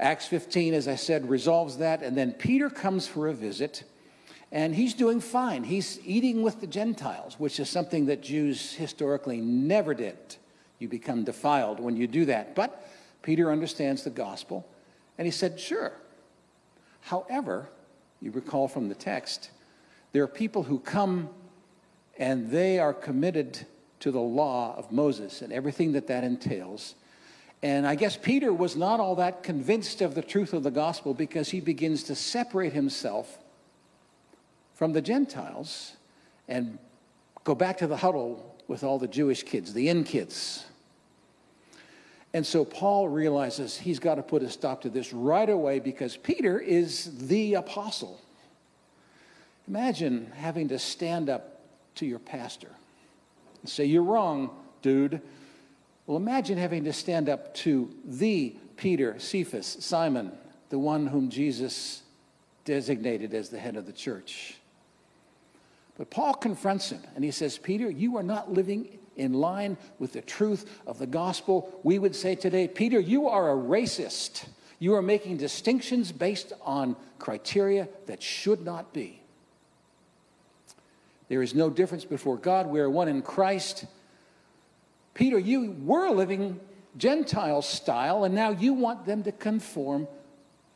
Acts 0.01 0.27
15, 0.27 0.75
as 0.75 0.89
I 0.89 0.97
said, 0.97 1.29
resolves 1.29 1.79
that. 1.79 2.03
And 2.03 2.17
then 2.17 2.33
Peter 2.33 2.71
comes 2.71 3.07
for 3.07 3.29
a 3.29 3.35
visit, 3.35 3.85
and 4.53 4.75
he's 4.75 4.93
doing 4.93 5.19
fine. 5.19 5.65
He's 5.65 5.99
eating 6.05 6.43
with 6.43 6.61
the 6.61 6.67
Gentiles, 6.67 7.37
which 7.39 7.59
is 7.59 7.71
something 7.71 8.07
that 8.07 8.23
Jews 8.23 8.75
historically 8.75 9.41
never 9.41 9.95
did. 9.95 10.37
You 10.79 10.89
become 10.89 11.25
defiled 11.25 11.81
when 11.81 11.97
you 11.97 12.07
do 12.07 12.27
that. 12.27 12.55
But 12.55 12.87
Peter 13.23 13.51
understands 13.51 14.05
the 14.05 14.11
gospel, 14.11 14.69
and 15.17 15.27
he 15.27 15.33
said, 15.33 15.59
Sure. 15.59 15.95
However, 17.01 17.71
you 18.21 18.31
recall 18.31 18.69
from 18.69 18.91
the 18.91 18.95
text, 18.95 19.51
there 20.13 20.23
are 20.23 20.29
people 20.29 20.63
who 20.63 20.79
come 20.79 21.31
and 22.19 22.51
they 22.51 22.79
are 22.79 22.93
committed 22.93 23.67
to 24.01 24.11
the 24.11 24.21
law 24.21 24.77
of 24.77 24.93
Moses 24.93 25.41
and 25.41 25.53
everything 25.53 25.93
that 25.93 26.07
that 26.09 26.25
entails. 26.25 26.95
And 27.63 27.87
I 27.87 27.95
guess 27.95 28.17
Peter 28.17 28.53
was 28.53 28.77
not 28.77 29.01
all 29.01 29.17
that 29.17 29.43
convinced 29.43 30.03
of 30.03 30.15
the 30.15 30.23
truth 30.23 30.53
of 30.53 30.63
the 30.63 30.71
gospel 30.71 31.15
because 31.15 31.49
he 31.49 31.61
begins 31.61 32.03
to 32.05 32.15
separate 32.15 32.73
himself 32.73 33.39
from 34.83 34.93
the 34.93 35.01
Gentiles 35.01 35.93
and 36.49 36.77
go 37.45 37.55
back 37.55 37.79
to 37.79 37.87
the 37.87 37.97
huddle 37.97 38.57
with 38.67 38.83
all 38.83 38.99
the 38.99 39.07
Jewish 39.07 39.45
kids, 39.45 39.73
the 39.73 39.89
in 39.89 40.03
kids. 40.03 40.65
And 42.35 42.45
so 42.45 42.65
Paul 42.65 43.09
realizes 43.09 43.77
he's 43.77 44.01
got 44.01 44.17
to 44.17 44.25
put 44.25 44.43
a 44.43 44.51
stop 44.51 44.83
to 44.83 44.91
this 44.91 45.13
right 45.13 45.49
away 45.49 45.79
because 45.79 46.17
Peter 46.17 46.59
is 46.59 47.29
the 47.29 47.55
apostle. 47.55 48.21
Imagine 49.69 50.33
having 50.35 50.67
to 50.71 50.81
stand 50.81 51.31
up 51.31 51.61
to 51.95 52.05
your 52.05 52.19
pastor 52.19 52.71
and 53.61 53.71
say, 53.71 53.85
You're 53.85 54.03
wrong, 54.03 54.51
dude. 54.83 55.23
Well, 56.09 56.17
imagine 56.17 56.59
having 56.59 56.83
to 56.87 56.93
stand 56.93 57.29
up 57.29 57.55
to 57.59 57.89
the 58.05 58.57
Peter, 58.77 59.15
Cephas, 59.21 59.77
Simon, 59.79 60.33
the 60.71 60.79
one 60.81 61.07
whom 61.07 61.31
Jesus 61.31 62.03
designated 62.65 63.33
as 63.33 63.49
the 63.49 63.61
head 63.61 63.77
of 63.77 63.87
the 63.87 63.93
church. 63.93 64.57
But 65.97 66.11
Paul 66.11 66.35
confronts 66.35 66.91
him 66.91 67.03
and 67.15 67.25
he 67.25 67.31
says, 67.31 67.59
Peter, 67.59 67.91
you 67.91 68.17
are 68.17 68.23
not 68.23 68.53
living 68.53 68.99
in 69.17 69.35
line 69.35 69.77
with 69.99 70.13
the 70.13 70.23
truth 70.23 70.81
of 70.87 70.99
the 70.99 71.07
gospel. 71.07 71.79
We 71.83 71.99
would 71.99 72.17
say 72.17 72.35
today, 72.35 72.67
Peter, 72.69 72.99
you 72.99 73.29
are 73.29 73.51
a 73.51 73.57
racist. 73.63 74.47
You 74.79 74.95
are 74.95 75.03
making 75.03 75.37
distinctions 75.37 76.11
based 76.11 76.53
on 76.63 76.97
criteria 77.19 77.89
that 78.07 78.23
should 78.23 78.65
not 78.65 78.93
be. 78.93 79.21
There 81.29 81.43
is 81.43 81.55
no 81.55 81.71
difference 81.71 82.05
before 82.05 82.37
God. 82.37 82.67
We 82.67 82.81
are 82.81 82.91
one 82.91 83.09
in 83.09 83.23
Christ. 83.23 83.85
Peter, 85.15 85.39
you 85.39 85.77
were 85.83 86.11
living 86.11 86.59
Gentile 86.97 87.63
style, 87.63 88.25
and 88.25 88.35
now 88.35 88.51
you 88.51 88.75
want 88.75 89.07
them 89.07 89.23
to 89.23 89.33
conform 89.33 90.09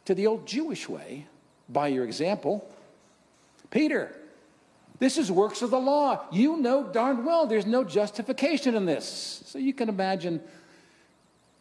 to 0.04 0.14
the 0.14 0.26
old 0.26 0.46
Jewish 0.46 0.88
way 0.88 1.26
by 1.68 1.88
your 1.88 2.04
example. 2.04 2.66
Peter, 3.70 4.16
this 4.98 5.18
is 5.18 5.30
works 5.30 5.62
of 5.62 5.70
the 5.70 5.78
law. 5.78 6.24
You 6.32 6.56
know 6.56 6.84
darn 6.84 7.24
well 7.24 7.46
there's 7.46 7.66
no 7.66 7.84
justification 7.84 8.74
in 8.74 8.86
this. 8.86 9.42
So 9.46 9.58
you 9.58 9.74
can 9.74 9.88
imagine 9.88 10.40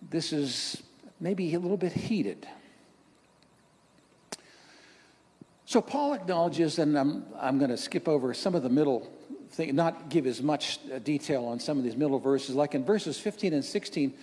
this 0.10 0.32
is 0.34 0.82
maybe 1.20 1.54
a 1.54 1.60
little 1.60 1.78
bit 1.78 1.92
heated. 1.92 2.48
So 5.66 5.82
Paul 5.82 6.14
acknowledges, 6.14 6.78
and 6.78 6.98
I'm, 6.98 7.26
I'm 7.40 7.58
going 7.58 7.72
to 7.72 7.78
skip 7.78 8.08
over 8.08 8.34
some 8.34 8.54
of 8.54 8.62
the 8.62 8.70
middle 8.70 9.12
thing, 9.50 9.76
not 9.76 10.10
give 10.10 10.28
as 10.28 10.42
much 10.42 10.80
uh, 10.94 11.00
detail 11.00 11.46
on 11.46 11.60
some 11.60 11.78
of 11.78 11.84
these 11.84 11.96
middle 11.96 12.20
verses. 12.20 12.56
Like 12.56 12.76
in 12.76 12.86
verses 12.86 13.18
15 13.18 13.54
and 13.54 13.66
16, 13.66 14.14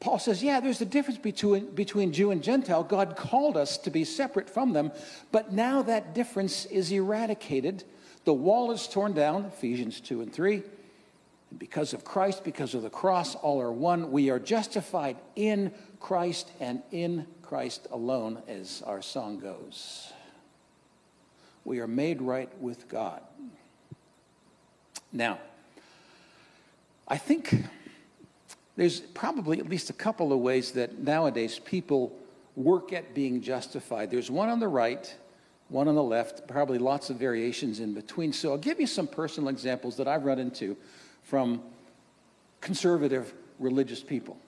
Paul 0.00 0.18
says, 0.20 0.42
yeah, 0.42 0.60
there's 0.60 0.80
a 0.80 0.86
difference 0.86 1.18
between, 1.18 1.74
between 1.74 2.12
Jew 2.12 2.30
and 2.30 2.42
Gentile. 2.42 2.84
God 2.84 3.16
called 3.16 3.56
us 3.56 3.78
to 3.78 3.90
be 3.90 4.04
separate 4.04 4.48
from 4.48 4.72
them, 4.72 4.92
but 5.32 5.52
now 5.52 5.82
that 5.82 6.14
difference 6.14 6.66
is 6.66 6.92
eradicated. 6.92 7.82
The 8.28 8.34
wall 8.34 8.72
is 8.72 8.86
torn 8.86 9.14
down, 9.14 9.46
Ephesians 9.46 10.02
2 10.02 10.20
and 10.20 10.30
3. 10.30 10.56
And 11.48 11.58
because 11.58 11.94
of 11.94 12.04
Christ, 12.04 12.44
because 12.44 12.74
of 12.74 12.82
the 12.82 12.90
cross, 12.90 13.34
all 13.34 13.58
are 13.62 13.72
one. 13.72 14.12
We 14.12 14.28
are 14.28 14.38
justified 14.38 15.16
in 15.34 15.72
Christ 15.98 16.50
and 16.60 16.82
in 16.90 17.26
Christ 17.40 17.88
alone, 17.90 18.42
as 18.46 18.82
our 18.84 19.00
song 19.00 19.38
goes. 19.38 20.12
We 21.64 21.78
are 21.78 21.86
made 21.86 22.20
right 22.20 22.50
with 22.60 22.86
God. 22.86 23.22
Now, 25.10 25.38
I 27.08 27.16
think 27.16 27.64
there's 28.76 29.00
probably 29.00 29.58
at 29.58 29.70
least 29.70 29.88
a 29.88 29.94
couple 29.94 30.34
of 30.34 30.40
ways 30.40 30.72
that 30.72 30.98
nowadays 30.98 31.58
people 31.60 32.14
work 32.56 32.92
at 32.92 33.14
being 33.14 33.40
justified. 33.40 34.10
There's 34.10 34.30
one 34.30 34.50
on 34.50 34.60
the 34.60 34.68
right, 34.68 35.14
one 35.68 35.88
on 35.88 35.94
the 35.94 36.02
left, 36.02 36.48
probably 36.48 36.78
lots 36.78 37.10
of 37.10 37.16
variations 37.16 37.80
in 37.80 37.94
between. 37.94 38.32
So 38.32 38.52
I'll 38.52 38.58
give 38.58 38.80
you 38.80 38.86
some 38.86 39.06
personal 39.06 39.50
examples 39.50 39.96
that 39.96 40.08
I've 40.08 40.24
run 40.24 40.38
into 40.38 40.76
from 41.22 41.62
conservative 42.60 43.32
religious 43.58 44.02
people. 44.02 44.38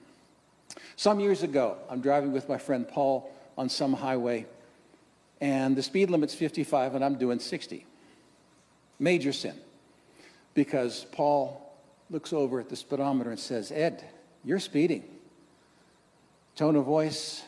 Some 0.97 1.21
years 1.21 1.43
ago, 1.43 1.77
I'm 1.89 2.01
driving 2.01 2.33
with 2.33 2.49
my 2.49 2.59
friend 2.59 2.89
Paul 2.89 3.31
on 3.59 3.69
some 3.69 3.93
highway, 3.93 4.47
and 5.41 5.77
the 5.77 5.83
speed 5.83 6.11
limit's 6.11 6.35
55, 6.35 6.95
and 6.95 7.05
I'm 7.05 7.17
doing 7.17 7.39
60. 7.39 7.87
Major 8.99 9.33
sin 9.33 9.55
because 10.55 11.07
Paul 11.13 11.75
looks 12.11 12.33
over 12.33 12.61
at 12.61 12.69
the 12.69 12.77
speedometer 12.77 13.31
and 13.31 13.39
says, 13.39 13.71
Ed, 13.71 14.05
you're 14.45 14.59
speeding. 14.59 15.05
Tone 16.57 16.77
of 16.77 16.85
voice, 16.85 17.43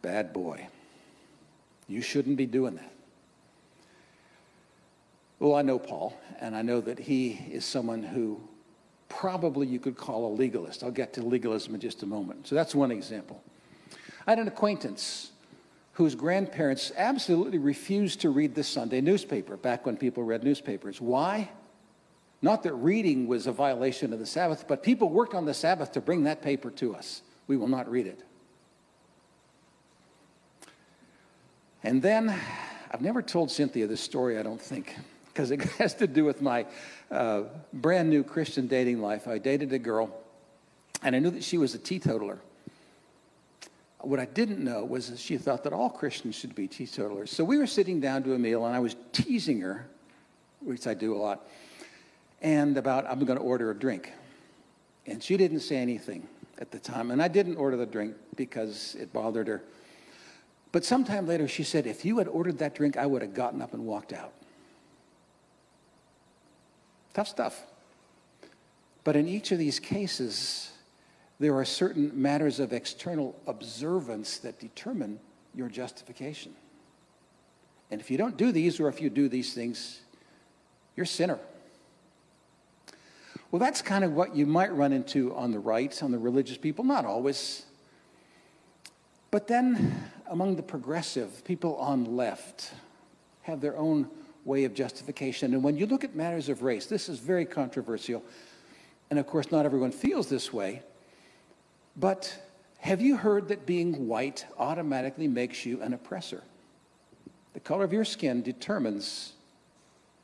bad 0.00 0.32
boy. 0.32 0.68
You 1.88 2.02
shouldn't 2.02 2.36
be 2.36 2.46
doing 2.46 2.76
that. 2.76 2.92
Well, 5.38 5.54
I 5.54 5.62
know 5.62 5.78
Paul, 5.78 6.18
and 6.40 6.54
I 6.54 6.62
know 6.62 6.80
that 6.80 6.98
he 6.98 7.40
is 7.50 7.64
someone 7.64 8.02
who 8.02 8.40
probably 9.08 9.66
you 9.66 9.80
could 9.80 9.96
call 9.96 10.26
a 10.26 10.32
legalist. 10.34 10.82
I'll 10.82 10.90
get 10.90 11.14
to 11.14 11.22
legalism 11.22 11.74
in 11.74 11.80
just 11.80 12.02
a 12.02 12.06
moment. 12.06 12.46
So 12.46 12.54
that's 12.54 12.74
one 12.74 12.90
example. 12.90 13.42
I 14.26 14.32
had 14.32 14.38
an 14.38 14.48
acquaintance 14.48 15.30
whose 15.92 16.14
grandparents 16.14 16.92
absolutely 16.96 17.58
refused 17.58 18.20
to 18.20 18.30
read 18.30 18.54
the 18.54 18.62
Sunday 18.62 19.00
newspaper 19.00 19.56
back 19.56 19.86
when 19.86 19.96
people 19.96 20.22
read 20.22 20.44
newspapers. 20.44 21.00
Why? 21.00 21.48
Not 22.42 22.62
that 22.64 22.74
reading 22.74 23.26
was 23.26 23.46
a 23.46 23.52
violation 23.52 24.12
of 24.12 24.18
the 24.18 24.26
Sabbath, 24.26 24.66
but 24.68 24.82
people 24.82 25.08
worked 25.08 25.34
on 25.34 25.44
the 25.44 25.54
Sabbath 25.54 25.92
to 25.92 26.00
bring 26.00 26.24
that 26.24 26.42
paper 26.42 26.70
to 26.72 26.94
us. 26.94 27.22
We 27.46 27.56
will 27.56 27.68
not 27.68 27.90
read 27.90 28.06
it. 28.06 28.22
And 31.82 32.02
then, 32.02 32.34
I've 32.90 33.00
never 33.00 33.22
told 33.22 33.50
Cynthia 33.50 33.86
this 33.86 34.00
story, 34.00 34.38
I 34.38 34.42
don't 34.42 34.60
think, 34.60 34.96
because 35.26 35.50
it 35.50 35.62
has 35.78 35.94
to 35.94 36.06
do 36.06 36.24
with 36.24 36.42
my 36.42 36.66
uh, 37.10 37.42
brand 37.72 38.10
new 38.10 38.24
Christian 38.24 38.66
dating 38.66 39.00
life. 39.00 39.28
I 39.28 39.38
dated 39.38 39.72
a 39.72 39.78
girl, 39.78 40.10
and 41.02 41.14
I 41.14 41.18
knew 41.18 41.30
that 41.30 41.44
she 41.44 41.58
was 41.58 41.74
a 41.74 41.78
teetotaler. 41.78 42.38
What 44.00 44.20
I 44.20 44.26
didn't 44.26 44.60
know 44.60 44.84
was 44.84 45.10
that 45.10 45.18
she 45.18 45.38
thought 45.38 45.64
that 45.64 45.72
all 45.72 45.90
Christians 45.90 46.34
should 46.34 46.54
be 46.54 46.68
teetotalers. 46.68 47.30
So 47.30 47.44
we 47.44 47.58
were 47.58 47.66
sitting 47.66 48.00
down 48.00 48.22
to 48.24 48.34
a 48.34 48.38
meal, 48.38 48.66
and 48.66 48.74
I 48.74 48.78
was 48.78 48.96
teasing 49.12 49.60
her, 49.60 49.86
which 50.60 50.86
I 50.86 50.94
do 50.94 51.14
a 51.14 51.18
lot, 51.18 51.46
and 52.42 52.76
about 52.76 53.06
I'm 53.06 53.24
going 53.24 53.38
to 53.38 53.44
order 53.44 53.70
a 53.70 53.74
drink. 53.74 54.12
And 55.06 55.22
she 55.22 55.36
didn't 55.36 55.60
say 55.60 55.76
anything 55.76 56.28
at 56.58 56.70
the 56.70 56.78
time. 56.78 57.10
And 57.10 57.22
I 57.22 57.28
didn't 57.28 57.56
order 57.56 57.76
the 57.76 57.86
drink 57.86 58.14
because 58.36 58.94
it 58.96 59.12
bothered 59.12 59.48
her. 59.48 59.62
But 60.70 60.84
sometime 60.84 61.26
later, 61.26 61.48
she 61.48 61.64
said, 61.64 61.86
If 61.86 62.04
you 62.04 62.18
had 62.18 62.28
ordered 62.28 62.58
that 62.58 62.74
drink, 62.74 62.96
I 62.96 63.06
would 63.06 63.22
have 63.22 63.34
gotten 63.34 63.62
up 63.62 63.72
and 63.72 63.86
walked 63.86 64.12
out. 64.12 64.32
Tough 67.14 67.28
stuff. 67.28 67.62
But 69.04 69.16
in 69.16 69.26
each 69.26 69.52
of 69.52 69.58
these 69.58 69.80
cases, 69.80 70.70
there 71.40 71.54
are 71.56 71.64
certain 71.64 72.10
matters 72.20 72.60
of 72.60 72.72
external 72.72 73.34
observance 73.46 74.38
that 74.38 74.58
determine 74.58 75.18
your 75.54 75.68
justification. 75.68 76.54
And 77.90 78.00
if 78.00 78.10
you 78.10 78.18
don't 78.18 78.36
do 78.36 78.52
these, 78.52 78.78
or 78.80 78.88
if 78.88 79.00
you 79.00 79.08
do 79.08 79.28
these 79.28 79.54
things, 79.54 80.00
you're 80.94 81.04
a 81.04 81.06
sinner. 81.06 81.38
Well, 83.50 83.60
that's 83.60 83.80
kind 83.80 84.04
of 84.04 84.12
what 84.12 84.36
you 84.36 84.44
might 84.44 84.74
run 84.74 84.92
into 84.92 85.34
on 85.34 85.52
the 85.52 85.58
right, 85.58 86.02
on 86.02 86.10
the 86.10 86.18
religious 86.18 86.58
people, 86.58 86.84
not 86.84 87.06
always. 87.06 87.64
But 89.30 89.48
then 89.48 90.10
among 90.28 90.56
the 90.56 90.62
progressive, 90.62 91.44
people 91.44 91.76
on 91.76 92.16
left 92.16 92.72
have 93.42 93.60
their 93.60 93.76
own 93.76 94.08
way 94.44 94.64
of 94.64 94.74
justification. 94.74 95.54
And 95.54 95.62
when 95.62 95.76
you 95.76 95.86
look 95.86 96.04
at 96.04 96.14
matters 96.14 96.48
of 96.48 96.62
race, 96.62 96.86
this 96.86 97.08
is 97.08 97.18
very 97.18 97.44
controversial. 97.44 98.22
And 99.10 99.18
of 99.18 99.26
course, 99.26 99.50
not 99.50 99.64
everyone 99.64 99.92
feels 99.92 100.28
this 100.28 100.52
way. 100.52 100.82
But 101.96 102.36
have 102.78 103.00
you 103.00 103.16
heard 103.16 103.48
that 103.48 103.66
being 103.66 104.06
white 104.06 104.46
automatically 104.58 105.28
makes 105.28 105.66
you 105.66 105.82
an 105.82 105.92
oppressor? 105.92 106.42
The 107.54 107.60
color 107.60 107.84
of 107.84 107.92
your 107.92 108.04
skin 108.04 108.42
determines 108.42 109.32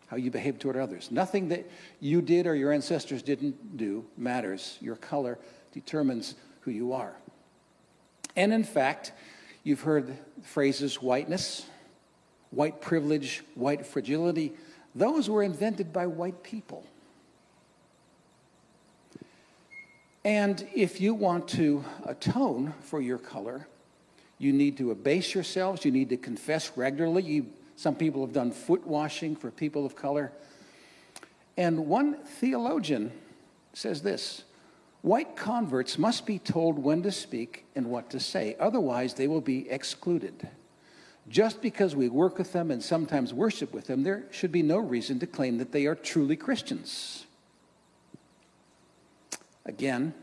how 0.06 0.16
you 0.16 0.30
behave 0.30 0.58
toward 0.58 0.76
others. 0.76 1.10
Nothing 1.10 1.48
that 1.48 1.68
you 1.98 2.22
did 2.22 2.46
or 2.46 2.54
your 2.54 2.72
ancestors 2.72 3.22
didn't 3.22 3.76
do 3.76 4.04
matters. 4.16 4.78
Your 4.80 4.96
color 4.96 5.38
determines 5.72 6.34
who 6.60 6.70
you 6.70 6.92
are. 6.92 7.14
And 8.36 8.52
in 8.52 8.64
fact, 8.64 9.12
you've 9.64 9.80
heard 9.80 10.16
phrases 10.42 11.02
whiteness, 11.02 11.66
white 12.50 12.80
privilege, 12.80 13.42
white 13.54 13.84
fragility. 13.84 14.52
Those 14.94 15.28
were 15.28 15.42
invented 15.42 15.92
by 15.92 16.06
white 16.06 16.42
people. 16.44 16.86
And 20.24 20.66
if 20.74 21.00
you 21.00 21.12
want 21.12 21.48
to 21.48 21.84
atone 22.06 22.72
for 22.80 23.00
your 23.00 23.18
color, 23.18 23.66
you 24.38 24.52
need 24.52 24.78
to 24.78 24.90
abase 24.90 25.34
yourselves. 25.34 25.84
You 25.84 25.90
need 25.90 26.08
to 26.10 26.16
confess 26.16 26.76
regularly. 26.76 27.22
You, 27.22 27.46
some 27.76 27.94
people 27.94 28.24
have 28.24 28.32
done 28.32 28.50
foot 28.50 28.86
washing 28.86 29.36
for 29.36 29.50
people 29.50 29.84
of 29.84 29.96
color. 29.96 30.32
And 31.56 31.86
one 31.86 32.16
theologian 32.24 33.12
says 33.74 34.02
this 34.02 34.44
White 35.04 35.36
converts 35.36 35.98
must 35.98 36.24
be 36.24 36.38
told 36.38 36.78
when 36.78 37.02
to 37.02 37.12
speak 37.12 37.66
and 37.76 37.90
what 37.90 38.08
to 38.08 38.18
say, 38.18 38.56
otherwise, 38.58 39.12
they 39.12 39.28
will 39.28 39.42
be 39.42 39.68
excluded. 39.68 40.48
Just 41.28 41.60
because 41.60 41.94
we 41.94 42.08
work 42.08 42.38
with 42.38 42.54
them 42.54 42.70
and 42.70 42.82
sometimes 42.82 43.34
worship 43.34 43.74
with 43.74 43.86
them, 43.86 44.02
there 44.02 44.24
should 44.30 44.50
be 44.50 44.62
no 44.62 44.78
reason 44.78 45.18
to 45.18 45.26
claim 45.26 45.58
that 45.58 45.72
they 45.72 45.84
are 45.84 45.94
truly 45.94 46.36
Christians. 46.36 47.26
Again, 49.66 50.14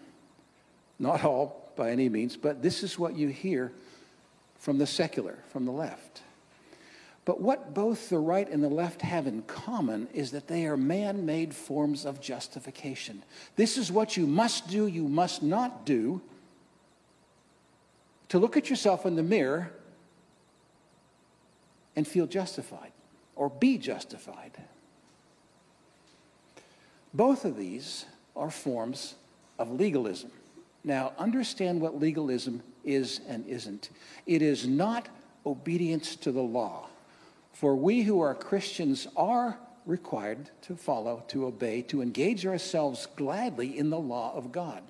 not 0.98 1.24
all 1.24 1.72
by 1.76 1.92
any 1.92 2.10
means, 2.10 2.36
but 2.36 2.64
this 2.64 2.82
is 2.82 2.98
what 2.98 3.16
you 3.16 3.28
hear 3.28 3.72
from 4.58 4.80
the 4.80 4.88
secular, 4.88 5.38
from 5.50 5.66
the 5.66 5.72
left. 5.72 6.24
But 7.24 7.40
what 7.40 7.74
both 7.74 8.10
the 8.10 8.18
right 8.18 8.50
and 8.50 8.64
the 8.64 8.70
left 8.70 9.02
have 9.04 9.28
in 9.28 9.44
common 9.44 10.08
is 10.14 10.32
that 10.32 10.48
they 10.48 10.66
are 10.66 10.76
man 10.76 11.26
made 11.26 11.54
forms 11.54 12.06
of 12.06 12.20
justification. 12.20 13.24
This 13.56 13.78
is 13.78 13.92
what 13.92 14.18
you 14.18 14.26
must 14.26 14.68
do, 14.68 14.88
you 14.88 15.08
must 15.08 15.44
not 15.44 15.86
do. 15.86 16.22
To 18.30 18.40
look 18.40 18.58
at 18.58 18.70
yourself 18.70 19.06
in 19.06 19.16
the 19.16 19.24
mirror 19.24 19.72
and 21.96 22.08
feel 22.08 22.26
justified 22.26 22.92
or 23.36 23.50
be 23.50 23.78
justified. 23.78 24.52
Both 27.14 27.46
of 27.46 27.58
these 27.58 28.06
are 28.36 28.50
forms 28.50 29.16
of 29.60 29.72
legalism. 29.72 30.32
Now, 30.84 31.14
understand 31.20 31.82
what 31.82 32.00
legalism 32.00 32.64
is 32.84 33.22
and 33.28 33.46
isn't. 33.46 33.90
It 34.26 34.42
is 34.42 34.66
not 34.66 35.10
obedience 35.46 36.16
to 36.18 36.32
the 36.32 36.42
law. 36.42 36.88
For 37.54 37.76
we 37.76 38.04
who 38.04 38.22
are 38.22 38.34
Christians 38.34 39.08
are 39.16 39.60
required 39.86 40.50
to 40.64 40.76
follow, 40.76 41.24
to 41.30 41.46
obey, 41.46 41.82
to 41.84 42.02
engage 42.02 42.46
ourselves 42.46 43.08
gladly 43.16 43.78
in 43.78 43.90
the 43.90 44.00
law 44.00 44.34
of 44.36 44.52
God. 44.52 44.84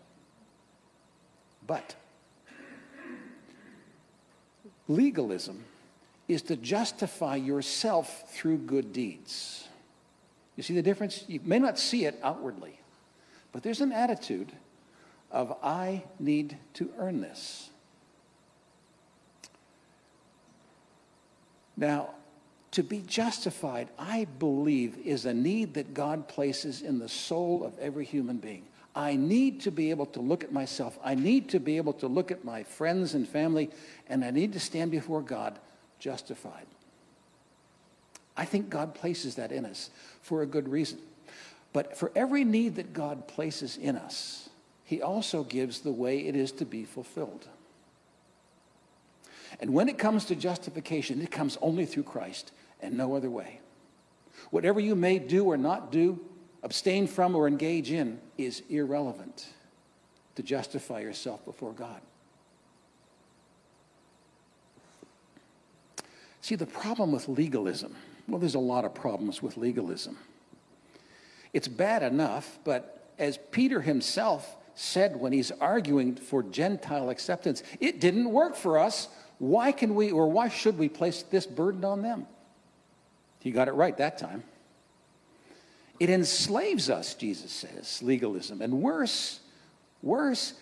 But 1.65 1.95
legalism 4.87 5.63
is 6.27 6.41
to 6.43 6.55
justify 6.55 7.35
yourself 7.35 8.31
through 8.33 8.57
good 8.59 8.93
deeds. 8.93 9.67
You 10.55 10.63
see 10.63 10.75
the 10.75 10.81
difference? 10.81 11.23
You 11.27 11.39
may 11.43 11.59
not 11.59 11.79
see 11.79 12.05
it 12.05 12.19
outwardly, 12.23 12.79
but 13.51 13.63
there's 13.63 13.81
an 13.81 13.91
attitude 13.91 14.51
of 15.31 15.57
I 15.63 16.03
need 16.19 16.57
to 16.75 16.89
earn 16.97 17.21
this. 17.21 17.69
Now, 21.77 22.09
to 22.71 22.83
be 22.83 22.99
justified, 23.01 23.89
I 23.99 24.25
believe, 24.39 24.97
is 25.03 25.25
a 25.25 25.33
need 25.33 25.73
that 25.73 25.93
God 25.93 26.27
places 26.27 26.81
in 26.81 26.99
the 26.99 27.09
soul 27.09 27.63
of 27.65 27.77
every 27.79 28.05
human 28.05 28.37
being. 28.37 28.63
I 28.95 29.15
need 29.15 29.61
to 29.61 29.71
be 29.71 29.89
able 29.89 30.05
to 30.07 30.21
look 30.21 30.43
at 30.43 30.51
myself. 30.51 30.97
I 31.03 31.15
need 31.15 31.49
to 31.49 31.59
be 31.59 31.77
able 31.77 31.93
to 31.93 32.07
look 32.07 32.31
at 32.31 32.43
my 32.43 32.63
friends 32.63 33.13
and 33.13 33.27
family, 33.27 33.69
and 34.07 34.23
I 34.23 34.31
need 34.31 34.53
to 34.53 34.59
stand 34.59 34.91
before 34.91 35.21
God 35.21 35.59
justified. 35.99 36.65
I 38.35 38.45
think 38.45 38.69
God 38.69 38.95
places 38.95 39.35
that 39.35 39.51
in 39.51 39.65
us 39.65 39.89
for 40.21 40.41
a 40.41 40.45
good 40.45 40.69
reason. 40.69 40.99
But 41.73 41.97
for 41.97 42.11
every 42.15 42.43
need 42.43 42.75
that 42.75 42.93
God 42.93 43.27
places 43.27 43.77
in 43.77 43.95
us, 43.97 44.49
He 44.83 45.01
also 45.01 45.43
gives 45.43 45.81
the 45.81 45.91
way 45.91 46.19
it 46.19 46.35
is 46.35 46.51
to 46.53 46.65
be 46.65 46.85
fulfilled. 46.85 47.47
And 49.59 49.73
when 49.73 49.89
it 49.89 49.97
comes 49.97 50.25
to 50.25 50.35
justification, 50.35 51.21
it 51.21 51.31
comes 51.31 51.57
only 51.61 51.85
through 51.85 52.03
Christ 52.03 52.51
and 52.81 52.97
no 52.97 53.15
other 53.15 53.29
way. 53.29 53.59
Whatever 54.49 54.79
you 54.79 54.95
may 54.95 55.19
do 55.19 55.45
or 55.45 55.57
not 55.57 55.91
do, 55.91 56.19
abstain 56.63 57.07
from 57.07 57.35
or 57.35 57.47
engage 57.47 57.91
in, 57.91 58.19
is 58.37 58.63
irrelevant 58.69 59.47
to 60.35 60.43
justify 60.43 60.99
yourself 60.99 61.43
before 61.45 61.73
God. 61.73 62.01
See, 66.41 66.55
the 66.55 66.65
problem 66.65 67.11
with 67.11 67.29
legalism, 67.29 67.95
well, 68.27 68.39
there's 68.39 68.55
a 68.55 68.59
lot 68.59 68.83
of 68.83 68.95
problems 68.95 69.41
with 69.41 69.57
legalism. 69.57 70.17
It's 71.53 71.67
bad 71.67 72.01
enough, 72.01 72.59
but 72.63 73.11
as 73.19 73.37
Peter 73.51 73.81
himself 73.81 74.57
said 74.73 75.17
when 75.17 75.33
he's 75.33 75.51
arguing 75.51 76.15
for 76.15 76.41
Gentile 76.41 77.09
acceptance, 77.09 77.61
it 77.79 77.99
didn't 77.99 78.31
work 78.31 78.55
for 78.55 78.79
us. 78.79 79.07
Why 79.37 79.71
can 79.71 79.93
we, 79.95 80.11
or 80.11 80.27
why 80.31 80.49
should 80.49 80.77
we 80.77 80.89
place 80.89 81.23
this 81.23 81.45
burden 81.45 81.85
on 81.85 82.01
them? 82.01 82.25
He 83.41 83.51
got 83.51 83.67
it 83.67 83.73
right 83.73 83.97
that 83.97 84.17
time. 84.17 84.43
It 85.99 86.09
enslaves 86.09 86.89
us, 86.89 87.13
Jesus 87.13 87.51
says, 87.51 88.01
legalism. 88.01 88.61
And 88.61 88.81
worse, 88.81 89.39
worse, 90.01 90.53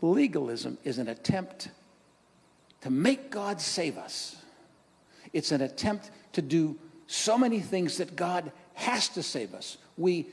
legalism 0.00 0.76
is 0.84 0.98
an 0.98 1.08
attempt 1.08 1.68
to 2.82 2.90
make 2.90 3.30
God 3.30 3.60
save 3.60 3.96
us. 3.96 4.36
It's 5.32 5.52
an 5.52 5.62
attempt 5.62 6.10
to 6.32 6.42
do 6.42 6.76
so 7.06 7.38
many 7.38 7.60
things 7.60 7.98
that 7.98 8.16
God 8.16 8.52
has 8.74 9.08
to 9.10 9.22
save 9.22 9.54
us. 9.54 9.78
We 9.96 10.26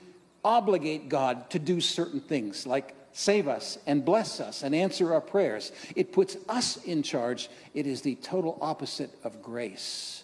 obligate 0.44 1.10
God 1.10 1.50
to 1.52 1.60
do 1.60 1.80
certain 1.80 2.20
things 2.20 2.66
like 2.66 2.96
save 3.14 3.48
us 3.48 3.78
and 3.86 4.04
bless 4.04 4.40
us 4.40 4.64
and 4.64 4.74
answer 4.74 5.14
our 5.14 5.22
prayers. 5.22 5.72
It 5.96 6.12
puts 6.12 6.38
us 6.50 6.78
in 6.78 7.04
charge. 7.04 7.50
It 7.74 7.88
is 7.88 8.02
the 8.02 8.16
total 8.16 8.58
opposite 8.62 9.12
of 9.24 9.42
grace. 9.42 10.24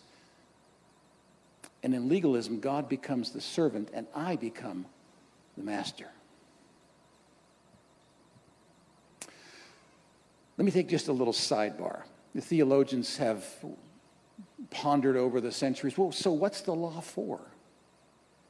And 1.83 1.93
in 1.93 2.09
legalism, 2.09 2.59
God 2.59 2.89
becomes 2.89 3.31
the 3.31 3.41
servant 3.41 3.89
and 3.93 4.07
I 4.15 4.35
become 4.35 4.85
the 5.57 5.63
master. 5.63 6.07
Let 10.57 10.65
me 10.65 10.71
take 10.71 10.89
just 10.89 11.07
a 11.07 11.13
little 11.13 11.33
sidebar. 11.33 12.01
The 12.33 12.41
theologians 12.41 13.17
have 13.17 13.45
pondered 14.71 15.15
over 15.15 15.39
the 15.39 15.51
centuries 15.51 15.97
well, 15.97 16.11
so 16.11 16.31
what's 16.31 16.61
the 16.61 16.73
law 16.73 16.99
for? 16.99 17.39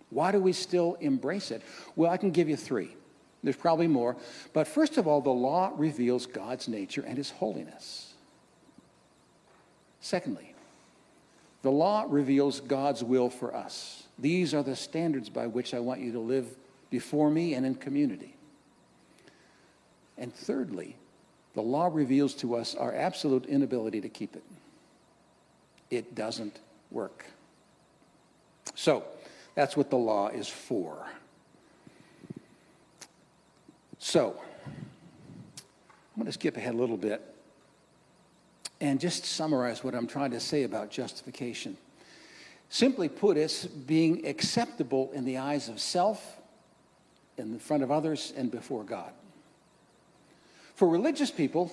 Why 0.09 0.31
do 0.31 0.39
we 0.39 0.53
still 0.53 0.95
embrace 1.01 1.51
it? 1.51 1.61
Well, 1.95 2.09
I 2.09 2.17
can 2.17 2.31
give 2.31 2.47
you 2.47 2.55
three. 2.55 2.95
There's 3.43 3.57
probably 3.57 3.87
more. 3.87 4.15
But 4.53 4.67
first 4.67 4.97
of 4.97 5.07
all, 5.07 5.21
the 5.21 5.29
law 5.29 5.73
reveals 5.75 6.25
God's 6.25 6.67
nature 6.67 7.03
and 7.05 7.17
his 7.17 7.29
holiness. 7.29 8.13
Secondly, 9.99 10.55
the 11.61 11.71
law 11.71 12.05
reveals 12.07 12.59
God's 12.59 13.03
will 13.03 13.29
for 13.29 13.55
us. 13.55 14.03
These 14.19 14.53
are 14.53 14.63
the 14.63 14.75
standards 14.75 15.29
by 15.29 15.47
which 15.47 15.73
I 15.73 15.79
want 15.79 16.01
you 16.01 16.11
to 16.13 16.19
live 16.19 16.47
before 16.89 17.29
me 17.29 17.53
and 17.53 17.65
in 17.65 17.75
community. 17.75 18.35
And 20.17 20.33
thirdly, 20.33 20.95
the 21.53 21.61
law 21.61 21.89
reveals 21.91 22.33
to 22.35 22.55
us 22.55 22.75
our 22.75 22.93
absolute 22.93 23.45
inability 23.45 24.01
to 24.01 24.09
keep 24.09 24.35
it. 24.35 24.43
It 25.89 26.15
doesn't 26.15 26.59
work. 26.91 27.25
So, 28.75 29.03
that's 29.55 29.75
what 29.75 29.89
the 29.89 29.97
law 29.97 30.27
is 30.27 30.47
for. 30.47 31.07
So, 33.99 34.39
I'm 35.55 36.21
going 36.23 36.25
to 36.27 36.31
skip 36.31 36.57
ahead 36.57 36.75
a 36.75 36.77
little 36.77 36.97
bit 36.97 37.21
and 38.79 38.99
just 38.99 39.25
summarize 39.25 39.83
what 39.83 39.95
I'm 39.95 40.07
trying 40.07 40.31
to 40.31 40.39
say 40.39 40.63
about 40.63 40.91
justification. 40.91 41.77
Simply 42.69 43.09
put, 43.09 43.37
it's 43.37 43.65
being 43.65 44.25
acceptable 44.27 45.11
in 45.13 45.25
the 45.25 45.37
eyes 45.37 45.69
of 45.69 45.79
self, 45.79 46.37
in 47.37 47.53
the 47.53 47.59
front 47.59 47.83
of 47.83 47.91
others, 47.91 48.33
and 48.35 48.51
before 48.51 48.83
God. 48.83 49.11
For 50.75 50.87
religious 50.87 51.31
people, 51.31 51.71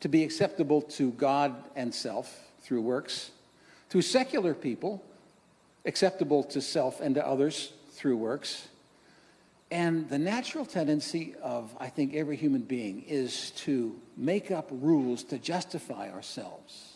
to 0.00 0.08
be 0.08 0.24
acceptable 0.24 0.82
to 0.82 1.12
God 1.12 1.54
and 1.76 1.94
self 1.94 2.36
through 2.60 2.82
works. 2.82 3.30
Through 3.88 4.02
secular 4.02 4.52
people, 4.52 5.02
acceptable 5.84 6.42
to 6.44 6.60
self 6.60 7.00
and 7.00 7.14
to 7.14 7.26
others 7.26 7.72
through 7.92 8.16
works. 8.16 8.66
And 9.72 10.06
the 10.10 10.18
natural 10.18 10.66
tendency 10.66 11.34
of, 11.42 11.74
I 11.80 11.88
think, 11.88 12.12
every 12.12 12.36
human 12.36 12.60
being 12.60 13.04
is 13.08 13.52
to 13.62 13.98
make 14.18 14.50
up 14.50 14.68
rules 14.70 15.24
to 15.24 15.38
justify 15.38 16.10
ourselves. 16.10 16.92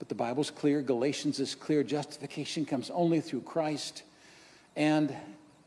But 0.00 0.08
the 0.08 0.16
Bible's 0.16 0.50
clear, 0.50 0.82
Galatians 0.82 1.38
is 1.38 1.54
clear, 1.54 1.84
justification 1.84 2.64
comes 2.64 2.90
only 2.90 3.20
through 3.20 3.42
Christ. 3.42 4.02
And 4.74 5.14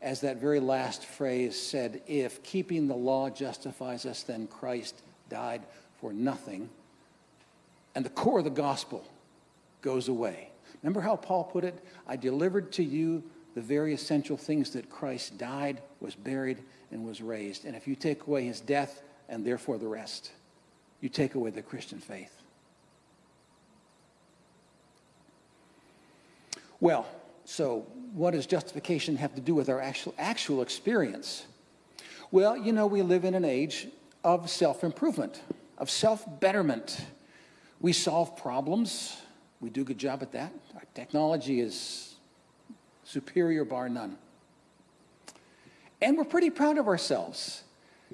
as 0.02 0.20
that 0.20 0.36
very 0.36 0.60
last 0.60 1.06
phrase 1.06 1.58
said, 1.58 2.02
if 2.06 2.42
keeping 2.42 2.88
the 2.88 2.94
law 2.94 3.30
justifies 3.30 4.04
us, 4.04 4.22
then 4.22 4.48
Christ 4.48 5.00
died 5.30 5.62
for 5.98 6.12
nothing. 6.12 6.68
And 7.94 8.04
the 8.04 8.10
core 8.10 8.40
of 8.40 8.44
the 8.44 8.50
gospel 8.50 9.02
goes 9.80 10.08
away. 10.08 10.50
Remember 10.82 11.00
how 11.00 11.16
Paul 11.16 11.44
put 11.44 11.64
it? 11.64 11.82
I 12.06 12.16
delivered 12.16 12.72
to 12.72 12.84
you 12.84 13.22
the 13.58 13.64
very 13.64 13.92
essential 13.92 14.36
things 14.36 14.70
that 14.70 14.88
Christ 14.88 15.36
died, 15.36 15.82
was 15.98 16.14
buried, 16.14 16.58
and 16.92 17.04
was 17.04 17.20
raised. 17.20 17.64
And 17.64 17.74
if 17.74 17.88
you 17.88 17.96
take 17.96 18.28
away 18.28 18.44
his 18.44 18.60
death 18.60 19.02
and 19.28 19.44
therefore 19.44 19.78
the 19.78 19.88
rest, 19.88 20.30
you 21.00 21.08
take 21.08 21.34
away 21.34 21.50
the 21.50 21.60
Christian 21.60 21.98
faith. 21.98 22.30
Well, 26.78 27.08
so 27.46 27.80
what 28.12 28.30
does 28.30 28.46
justification 28.46 29.16
have 29.16 29.34
to 29.34 29.40
do 29.40 29.56
with 29.56 29.68
our 29.68 29.80
actual, 29.80 30.14
actual 30.18 30.62
experience? 30.62 31.44
Well, 32.30 32.56
you 32.56 32.70
know, 32.70 32.86
we 32.86 33.02
live 33.02 33.24
in 33.24 33.34
an 33.34 33.44
age 33.44 33.88
of 34.22 34.48
self 34.48 34.84
improvement, 34.84 35.42
of 35.78 35.90
self 35.90 36.24
betterment. 36.38 37.04
We 37.80 37.92
solve 37.92 38.36
problems, 38.36 39.16
we 39.60 39.68
do 39.68 39.80
a 39.80 39.84
good 39.84 39.98
job 39.98 40.22
at 40.22 40.30
that. 40.30 40.52
Our 40.76 40.84
technology 40.94 41.58
is 41.60 42.07
superior 43.08 43.64
bar 43.64 43.88
none. 43.88 44.18
And 46.00 46.16
we're 46.16 46.24
pretty 46.24 46.50
proud 46.50 46.78
of 46.78 46.86
ourselves. 46.86 47.62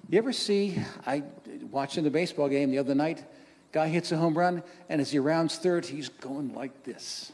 You 0.08 0.18
ever 0.18 0.32
see, 0.32 0.80
I 1.06 1.22
watching 1.70 2.04
the 2.04 2.10
baseball 2.10 2.48
game 2.48 2.70
the 2.70 2.78
other 2.78 2.94
night, 2.94 3.24
guy 3.72 3.88
hits 3.88 4.12
a 4.12 4.16
home 4.16 4.38
run, 4.38 4.62
and 4.88 5.00
as 5.00 5.10
he 5.10 5.18
rounds 5.18 5.56
third, 5.56 5.84
he's 5.84 6.08
going 6.08 6.54
like 6.54 6.84
this. 6.84 7.32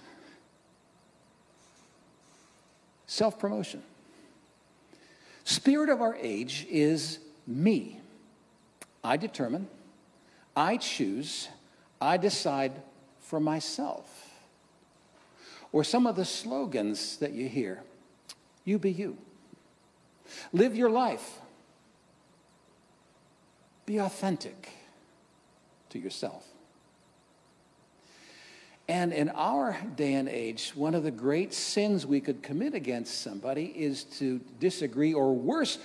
Self 3.07 3.38
promotion. 3.38 3.83
Spirit 5.44 5.90
of 5.90 6.01
our 6.01 6.16
age 6.16 6.66
is 6.70 7.18
me. 7.46 8.01
I 9.03 9.16
determine, 9.16 9.68
I 10.57 10.77
choose, 10.77 11.49
I 12.01 12.16
decide 12.16 12.73
for 13.20 13.40
myself 13.40 14.30
or 15.72 15.85
some 15.85 16.06
of 16.06 16.16
the 16.16 16.24
slogans 16.24 17.16
that 17.18 17.33
you 17.33 17.48
hear. 17.48 17.83
You 18.64 18.78
be 18.78 18.90
you. 18.90 19.16
Live 20.52 20.76
your 20.76 20.90
life. 20.90 21.38
Be 23.87 23.98
authentic 23.98 24.70
to 25.90 25.98
yourself. 25.98 26.46
And 28.88 29.12
in 29.12 29.28
our 29.30 29.78
day 29.94 30.14
and 30.14 30.28
age, 30.28 30.72
one 30.74 30.96
of 30.96 31.04
the 31.04 31.12
great 31.12 31.54
sins 31.54 32.04
we 32.04 32.20
could 32.20 32.42
commit 32.42 32.74
against 32.74 33.20
somebody 33.20 33.66
is 33.66 34.02
to 34.18 34.40
disagree 34.59 35.14
or 35.14 35.33
worse, 35.33 35.78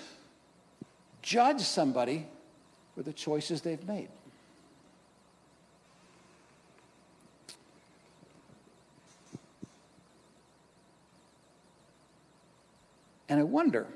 judge 1.22 1.62
somebody 1.62 2.26
for 2.96 3.04
the 3.04 3.14
choices 3.14 3.62
they've 3.62 3.88
made. 3.88 4.10
And 13.28 13.40
I 13.40 13.44
wonder, 13.44 13.88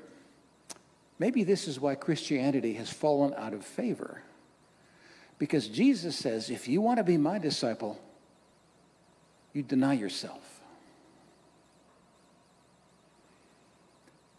maybe 1.18 1.44
this 1.44 1.68
is 1.68 1.78
why 1.78 1.94
Christianity 1.94 2.74
has 2.74 2.90
fallen 2.90 3.34
out 3.34 3.54
of 3.54 3.64
favor. 3.64 4.22
Because 5.38 5.68
Jesus 5.68 6.16
says, 6.16 6.50
if 6.50 6.68
you 6.68 6.80
want 6.80 6.98
to 6.98 7.04
be 7.04 7.16
my 7.16 7.38
disciple, 7.38 8.00
you 9.52 9.62
deny 9.62 9.94
yourself. 9.94 10.60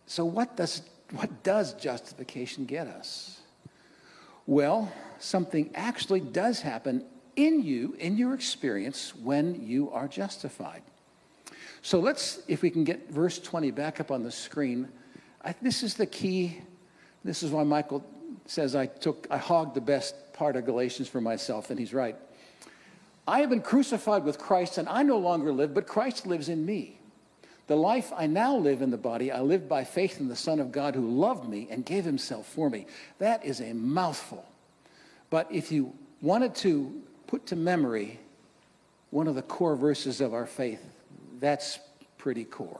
So, 0.05 0.25
what 0.25 0.57
does, 0.57 0.81
what 1.11 1.43
does 1.43 1.73
justification 1.73 2.65
get 2.65 2.87
us? 2.87 3.39
Well, 4.45 4.91
something 5.19 5.71
actually 5.73 6.19
does 6.19 6.61
happen 6.61 7.05
in 7.35 7.63
you, 7.63 7.95
in 7.97 8.17
your 8.17 8.33
experience, 8.33 9.15
when 9.15 9.65
you 9.65 9.89
are 9.91 10.07
justified. 10.07 10.81
So 11.81 11.99
let's, 11.99 12.41
if 12.47 12.61
we 12.61 12.69
can 12.69 12.83
get 12.83 13.09
verse 13.09 13.39
20 13.39 13.71
back 13.71 13.99
up 13.99 14.11
on 14.11 14.23
the 14.23 14.31
screen. 14.31 14.87
I, 15.43 15.55
this 15.61 15.83
is 15.83 15.95
the 15.95 16.05
key. 16.05 16.59
This 17.23 17.43
is 17.43 17.51
why 17.51 17.63
Michael 17.63 18.05
says 18.45 18.75
I 18.75 18.85
took, 18.85 19.27
I 19.29 19.37
hogged 19.37 19.75
the 19.75 19.81
best 19.81 20.15
part 20.33 20.55
of 20.55 20.65
Galatians 20.65 21.07
for 21.07 21.21
myself, 21.21 21.69
and 21.69 21.79
he's 21.79 21.93
right. 21.93 22.15
I 23.27 23.39
have 23.41 23.49
been 23.49 23.61
crucified 23.61 24.23
with 24.23 24.37
Christ, 24.37 24.77
and 24.77 24.89
I 24.89 25.03
no 25.03 25.17
longer 25.17 25.51
live, 25.51 25.73
but 25.73 25.87
Christ 25.87 26.25
lives 26.25 26.49
in 26.49 26.65
me. 26.65 26.97
The 27.67 27.75
life 27.75 28.11
I 28.15 28.27
now 28.27 28.57
live 28.57 28.81
in 28.81 28.91
the 28.91 28.97
body, 28.97 29.31
I 29.31 29.41
live 29.41 29.69
by 29.69 29.83
faith 29.83 30.19
in 30.19 30.27
the 30.27 30.35
Son 30.35 30.59
of 30.59 30.71
God 30.71 30.95
who 30.95 31.07
loved 31.07 31.47
me 31.47 31.67
and 31.71 31.85
gave 31.85 32.03
himself 32.03 32.45
for 32.45 32.69
me. 32.69 32.87
That 33.19 33.45
is 33.45 33.61
a 33.61 33.73
mouthful. 33.73 34.45
But 35.29 35.47
if 35.51 35.71
you 35.71 35.93
wanted 36.21 36.55
to 36.55 37.01
put 37.27 37.45
to 37.47 37.55
memory 37.55 38.19
one 39.11 39.27
of 39.27 39.35
the 39.35 39.41
core 39.41 39.75
verses 39.75 40.19
of 40.19 40.33
our 40.33 40.45
faith, 40.45 40.83
that's 41.41 41.79
pretty 42.17 42.45
core. 42.45 42.79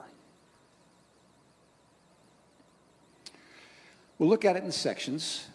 We'll 4.18 4.30
look 4.30 4.46
at 4.46 4.56
it 4.56 4.64
in 4.64 4.72
sections. 4.72 5.48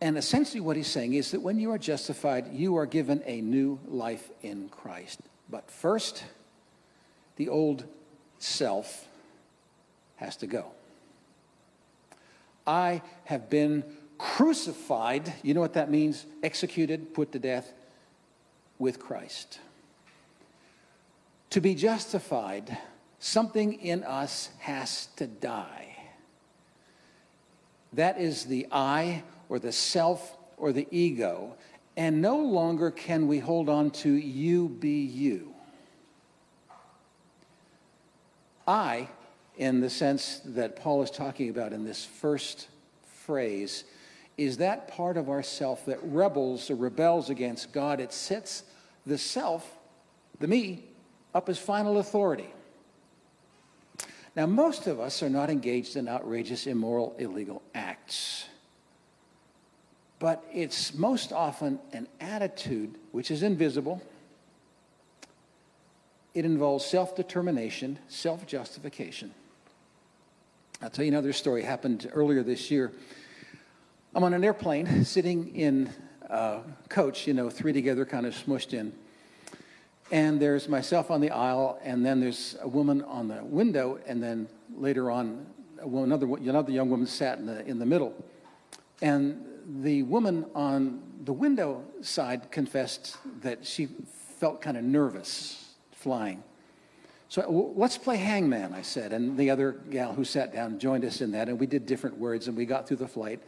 And 0.00 0.16
essentially, 0.16 0.60
what 0.60 0.76
he's 0.76 0.86
saying 0.86 1.14
is 1.14 1.32
that 1.32 1.40
when 1.40 1.58
you 1.58 1.72
are 1.72 1.78
justified, 1.78 2.52
you 2.52 2.76
are 2.76 2.86
given 2.86 3.22
a 3.26 3.40
new 3.40 3.80
life 3.88 4.30
in 4.42 4.68
Christ. 4.68 5.20
But 5.50 5.70
first, 5.70 6.22
the 7.36 7.48
old 7.48 7.84
self 8.38 9.08
has 10.16 10.36
to 10.36 10.46
go. 10.46 10.66
I 12.66 13.00
have 13.24 13.48
been 13.48 13.82
crucified. 14.18 15.32
You 15.42 15.54
know 15.54 15.60
what 15.60 15.72
that 15.72 15.90
means? 15.90 16.26
Executed, 16.42 17.14
put 17.14 17.32
to 17.32 17.38
death 17.38 17.72
with 18.78 19.00
Christ. 19.00 19.60
To 21.50 21.60
be 21.60 21.74
justified, 21.74 22.76
something 23.18 23.74
in 23.74 24.04
us 24.04 24.50
has 24.58 25.06
to 25.16 25.26
die. 25.26 25.96
That 27.94 28.20
is 28.20 28.44
the 28.44 28.66
I 28.70 29.22
or 29.48 29.58
the 29.58 29.72
self 29.72 30.36
or 30.58 30.72
the 30.72 30.86
ego. 30.90 31.54
And 31.96 32.20
no 32.20 32.36
longer 32.36 32.90
can 32.90 33.26
we 33.26 33.38
hold 33.38 33.68
on 33.68 33.90
to 33.90 34.10
you 34.10 34.68
be 34.68 35.00
you. 35.00 35.54
I, 38.66 39.08
in 39.56 39.80
the 39.80 39.90
sense 39.90 40.40
that 40.44 40.76
Paul 40.76 41.02
is 41.02 41.10
talking 41.10 41.48
about 41.48 41.72
in 41.72 41.84
this 41.84 42.04
first 42.04 42.68
phrase, 43.24 43.84
is 44.36 44.58
that 44.58 44.86
part 44.88 45.16
of 45.16 45.30
ourself 45.30 45.86
that 45.86 45.98
rebels 46.02 46.70
or 46.70 46.76
rebels 46.76 47.30
against 47.30 47.72
God. 47.72 47.98
It 47.98 48.12
sets 48.12 48.62
the 49.06 49.18
self, 49.18 49.66
the 50.38 50.46
me, 50.46 50.84
up 51.38 51.48
as 51.48 51.56
final 51.56 51.98
authority. 51.98 52.52
Now, 54.34 54.46
most 54.46 54.88
of 54.88 54.98
us 54.98 55.22
are 55.22 55.30
not 55.30 55.50
engaged 55.50 55.96
in 55.96 56.08
outrageous, 56.08 56.66
immoral, 56.66 57.14
illegal 57.18 57.62
acts. 57.74 58.46
But 60.18 60.44
it's 60.52 60.94
most 60.94 61.32
often 61.32 61.78
an 61.92 62.08
attitude 62.20 62.96
which 63.12 63.30
is 63.30 63.44
invisible. 63.44 64.02
It 66.34 66.44
involves 66.44 66.84
self 66.84 67.14
determination, 67.14 68.00
self 68.08 68.44
justification. 68.44 69.32
I'll 70.82 70.90
tell 70.90 71.04
you 71.04 71.12
another 71.12 71.32
story 71.32 71.62
happened 71.62 72.10
earlier 72.12 72.42
this 72.42 72.68
year. 72.68 72.92
I'm 74.12 74.24
on 74.24 74.34
an 74.34 74.42
airplane 74.42 75.04
sitting 75.04 75.54
in 75.54 75.92
a 76.28 76.62
coach, 76.88 77.28
you 77.28 77.34
know, 77.34 77.48
three 77.48 77.72
together, 77.72 78.04
kind 78.04 78.26
of 78.26 78.34
smushed 78.34 78.72
in. 78.72 78.92
And 80.10 80.40
there's 80.40 80.68
myself 80.68 81.10
on 81.10 81.20
the 81.20 81.30
aisle, 81.30 81.78
and 81.82 82.04
then 82.04 82.20
there's 82.20 82.56
a 82.62 82.68
woman 82.68 83.02
on 83.02 83.28
the 83.28 83.44
window, 83.44 83.98
and 84.06 84.22
then 84.22 84.48
later 84.74 85.10
on, 85.10 85.46
another, 85.82 86.26
another 86.26 86.72
young 86.72 86.88
woman 86.88 87.06
sat 87.06 87.38
in 87.38 87.46
the, 87.46 87.66
in 87.66 87.78
the 87.78 87.86
middle. 87.86 88.14
And 89.02 89.44
the 89.82 90.02
woman 90.04 90.46
on 90.54 91.02
the 91.24 91.32
window 91.32 91.84
side 92.00 92.50
confessed 92.50 93.18
that 93.42 93.66
she 93.66 93.88
felt 94.38 94.62
kind 94.62 94.78
of 94.78 94.84
nervous 94.84 95.74
flying. 95.92 96.42
So 97.28 97.74
let's 97.76 97.98
play 97.98 98.16
hangman, 98.16 98.72
I 98.72 98.80
said. 98.80 99.12
And 99.12 99.36
the 99.36 99.50
other 99.50 99.72
gal 99.90 100.14
who 100.14 100.24
sat 100.24 100.54
down 100.54 100.78
joined 100.78 101.04
us 101.04 101.20
in 101.20 101.32
that, 101.32 101.50
and 101.50 101.60
we 101.60 101.66
did 101.66 101.84
different 101.84 102.16
words, 102.16 102.48
and 102.48 102.56
we 102.56 102.64
got 102.64 102.88
through 102.88 102.96
the 102.96 103.08
flight. 103.08 103.42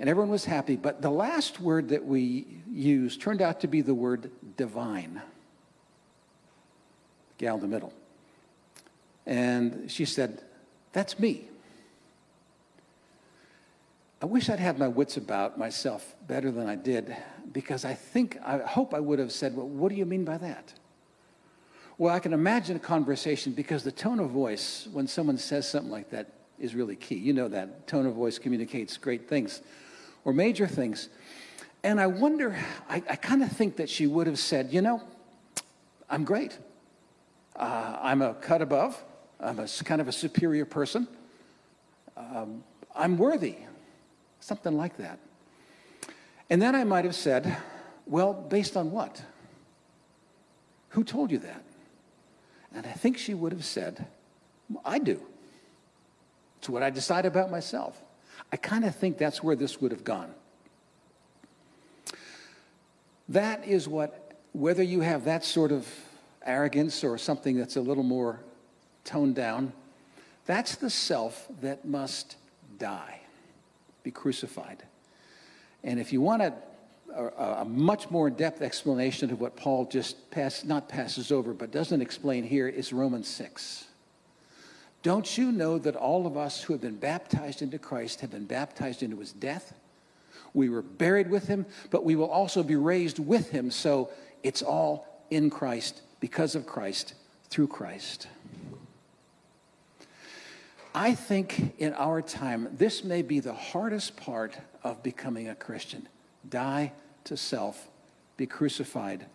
And 0.00 0.10
everyone 0.10 0.30
was 0.30 0.44
happy. 0.44 0.74
But 0.74 1.00
the 1.00 1.10
last 1.10 1.60
word 1.60 1.90
that 1.90 2.04
we 2.04 2.60
used 2.68 3.20
turned 3.20 3.40
out 3.40 3.60
to 3.60 3.68
be 3.68 3.82
the 3.82 3.94
word 3.94 4.32
divine. 4.56 5.22
Gal 7.38 7.56
in 7.56 7.60
the 7.60 7.68
middle. 7.68 7.92
And 9.26 9.90
she 9.90 10.04
said, 10.04 10.42
That's 10.92 11.18
me. 11.18 11.48
I 14.22 14.26
wish 14.26 14.48
I'd 14.48 14.58
had 14.58 14.78
my 14.78 14.88
wits 14.88 15.16
about 15.16 15.58
myself 15.58 16.16
better 16.26 16.50
than 16.50 16.68
I 16.68 16.74
did 16.74 17.14
because 17.52 17.84
I 17.84 17.94
think, 17.94 18.38
I 18.44 18.58
hope 18.58 18.94
I 18.94 19.00
would 19.00 19.18
have 19.18 19.32
said, 19.32 19.56
Well, 19.56 19.68
what 19.68 19.90
do 19.90 19.96
you 19.96 20.06
mean 20.06 20.24
by 20.24 20.38
that? 20.38 20.72
Well, 21.98 22.14
I 22.14 22.18
can 22.18 22.32
imagine 22.32 22.76
a 22.76 22.80
conversation 22.80 23.52
because 23.52 23.82
the 23.82 23.92
tone 23.92 24.20
of 24.20 24.30
voice 24.30 24.86
when 24.92 25.06
someone 25.06 25.38
says 25.38 25.68
something 25.68 25.90
like 25.90 26.10
that 26.10 26.30
is 26.58 26.74
really 26.74 26.96
key. 26.96 27.16
You 27.16 27.32
know 27.32 27.48
that 27.48 27.86
tone 27.86 28.06
of 28.06 28.14
voice 28.14 28.38
communicates 28.38 28.96
great 28.96 29.28
things 29.28 29.62
or 30.24 30.32
major 30.32 30.66
things. 30.66 31.08
And 31.82 32.00
I 32.00 32.06
wonder, 32.06 32.56
I, 32.88 32.96
I 33.08 33.16
kind 33.16 33.42
of 33.42 33.50
think 33.50 33.76
that 33.76 33.88
she 33.88 34.06
would 34.06 34.26
have 34.26 34.38
said, 34.38 34.72
You 34.72 34.82
know, 34.82 35.02
I'm 36.10 36.24
great. 36.24 36.58
Uh, 37.56 37.96
I'm 38.02 38.20
a 38.20 38.34
cut 38.34 38.60
above. 38.60 39.02
I'm 39.40 39.58
a 39.58 39.66
kind 39.84 40.00
of 40.00 40.08
a 40.08 40.12
superior 40.12 40.66
person. 40.66 41.08
Um, 42.16 42.62
I'm 42.94 43.16
worthy. 43.16 43.56
Something 44.40 44.76
like 44.76 44.98
that. 44.98 45.18
And 46.50 46.60
then 46.60 46.74
I 46.74 46.84
might 46.84 47.04
have 47.04 47.14
said, 47.14 47.56
Well, 48.06 48.34
based 48.34 48.76
on 48.76 48.90
what? 48.90 49.22
Who 50.90 51.02
told 51.02 51.30
you 51.30 51.38
that? 51.38 51.62
And 52.74 52.86
I 52.86 52.92
think 52.92 53.18
she 53.18 53.34
would 53.34 53.52
have 53.52 53.64
said, 53.64 54.06
I 54.84 54.98
do. 54.98 55.20
It's 56.58 56.68
what 56.68 56.82
I 56.82 56.90
decide 56.90 57.26
about 57.26 57.50
myself. 57.50 58.00
I 58.52 58.56
kind 58.56 58.84
of 58.84 58.94
think 58.94 59.18
that's 59.18 59.42
where 59.42 59.56
this 59.56 59.80
would 59.80 59.92
have 59.92 60.04
gone. 60.04 60.32
That 63.28 63.66
is 63.66 63.88
what, 63.88 64.38
whether 64.52 64.82
you 64.82 65.00
have 65.00 65.24
that 65.24 65.44
sort 65.44 65.72
of 65.72 65.88
arrogance 66.46 67.04
or 67.04 67.18
something 67.18 67.56
that's 67.56 67.76
a 67.76 67.80
little 67.80 68.02
more 68.02 68.40
toned 69.04 69.34
down, 69.34 69.72
that's 70.46 70.76
the 70.76 70.90
self 70.90 71.46
that 71.60 71.84
must 71.84 72.36
die, 72.78 73.20
be 74.02 74.10
crucified. 74.10 74.82
And 75.82 76.00
if 76.00 76.12
you 76.12 76.20
want 76.20 76.42
a, 76.42 76.52
a, 77.14 77.24
a 77.60 77.64
much 77.64 78.10
more 78.10 78.28
in-depth 78.28 78.62
explanation 78.62 79.30
of 79.30 79.40
what 79.40 79.56
Paul 79.56 79.86
just 79.86 80.30
pass, 80.30 80.64
not 80.64 80.88
passes 80.88 81.30
over, 81.32 81.52
but 81.52 81.70
doesn't 81.70 82.00
explain 82.00 82.44
here, 82.44 82.68
is 82.68 82.92
Romans 82.92 83.28
6. 83.28 83.86
Don't 85.02 85.38
you 85.38 85.52
know 85.52 85.78
that 85.78 85.94
all 85.94 86.26
of 86.26 86.36
us 86.36 86.62
who 86.62 86.72
have 86.72 86.82
been 86.82 86.96
baptized 86.96 87.62
into 87.62 87.78
Christ 87.78 88.20
have 88.20 88.32
been 88.32 88.46
baptized 88.46 89.02
into 89.02 89.18
his 89.18 89.32
death? 89.32 89.72
We 90.52 90.68
were 90.68 90.82
buried 90.82 91.30
with 91.30 91.46
him, 91.46 91.66
but 91.90 92.04
we 92.04 92.16
will 92.16 92.30
also 92.30 92.62
be 92.62 92.76
raised 92.76 93.18
with 93.18 93.50
him. 93.50 93.70
So 93.70 94.10
it's 94.42 94.62
all 94.62 95.06
in 95.30 95.50
Christ, 95.50 96.02
because 96.20 96.54
of 96.54 96.66
Christ, 96.66 97.14
through 97.50 97.68
Christ. 97.68 98.28
I 100.94 101.14
think 101.14 101.74
in 101.78 101.92
our 101.92 102.22
time, 102.22 102.68
this 102.72 103.04
may 103.04 103.20
be 103.20 103.40
the 103.40 103.52
hardest 103.52 104.16
part 104.16 104.56
of 104.82 105.02
becoming 105.02 105.48
a 105.48 105.54
Christian. 105.54 106.08
Die 106.48 106.92
to 107.24 107.36
self, 107.36 107.88
be 108.36 108.46
crucified. 108.46 109.26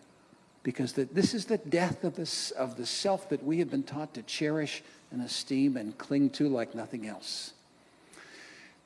Because 0.64 0.92
the, 0.92 1.04
this 1.04 1.34
is 1.34 1.44
the 1.44 1.58
death 1.58 2.04
of, 2.04 2.16
this, 2.16 2.50
of 2.52 2.76
the 2.76 2.86
self 2.86 3.28
that 3.28 3.44
we 3.44 3.58
have 3.58 3.70
been 3.70 3.82
taught 3.82 4.14
to 4.14 4.22
cherish 4.22 4.82
and 5.12 5.22
esteem 5.22 5.76
and 5.76 5.96
cling 5.98 6.30
to 6.30 6.48
like 6.48 6.74
nothing 6.74 7.06
else. 7.06 7.52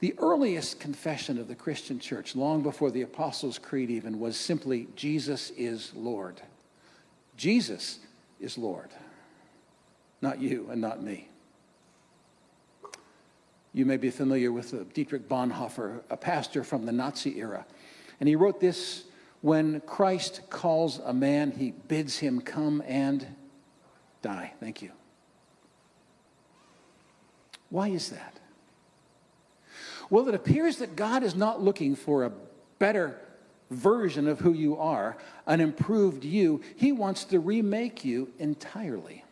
The 0.00 0.14
earliest 0.18 0.78
confession 0.78 1.38
of 1.38 1.48
the 1.48 1.54
Christian 1.54 1.98
church, 1.98 2.36
long 2.36 2.62
before 2.62 2.90
the 2.90 3.02
Apostles' 3.02 3.58
Creed 3.58 3.90
even, 3.90 4.20
was 4.20 4.36
simply 4.36 4.88
Jesus 4.96 5.50
is 5.56 5.92
Lord. 5.94 6.42
Jesus 7.36 7.98
is 8.40 8.56
Lord, 8.56 8.90
not 10.20 10.40
you 10.40 10.68
and 10.70 10.80
not 10.80 11.02
me. 11.02 11.28
You 13.72 13.84
may 13.84 13.98
be 13.98 14.10
familiar 14.10 14.52
with 14.52 14.72
uh, 14.72 14.84
Dietrich 14.94 15.28
Bonhoeffer, 15.28 16.00
a 16.08 16.16
pastor 16.16 16.64
from 16.64 16.86
the 16.86 16.92
Nazi 16.92 17.38
era. 17.38 17.66
And 18.20 18.28
he 18.28 18.34
wrote 18.34 18.58
this 18.58 19.04
when 19.42 19.80
Christ 19.82 20.40
calls 20.48 20.98
a 20.98 21.12
man, 21.12 21.52
he 21.52 21.72
bids 21.72 22.18
him 22.18 22.40
come 22.40 22.82
and 22.86 23.26
die. 24.22 24.54
Thank 24.60 24.80
you. 24.80 24.92
Why 27.68 27.88
is 27.88 28.08
that? 28.10 28.40
Well, 30.08 30.28
it 30.28 30.34
appears 30.34 30.78
that 30.78 30.96
God 30.96 31.22
is 31.22 31.34
not 31.34 31.62
looking 31.62 31.96
for 31.96 32.24
a 32.24 32.32
better 32.78 33.20
version 33.70 34.28
of 34.28 34.40
who 34.40 34.52
you 34.52 34.76
are, 34.76 35.16
an 35.46 35.60
improved 35.60 36.24
you. 36.24 36.62
He 36.76 36.92
wants 36.92 37.24
to 37.24 37.40
remake 37.40 38.04
you 38.04 38.30
entirely. 38.38 39.24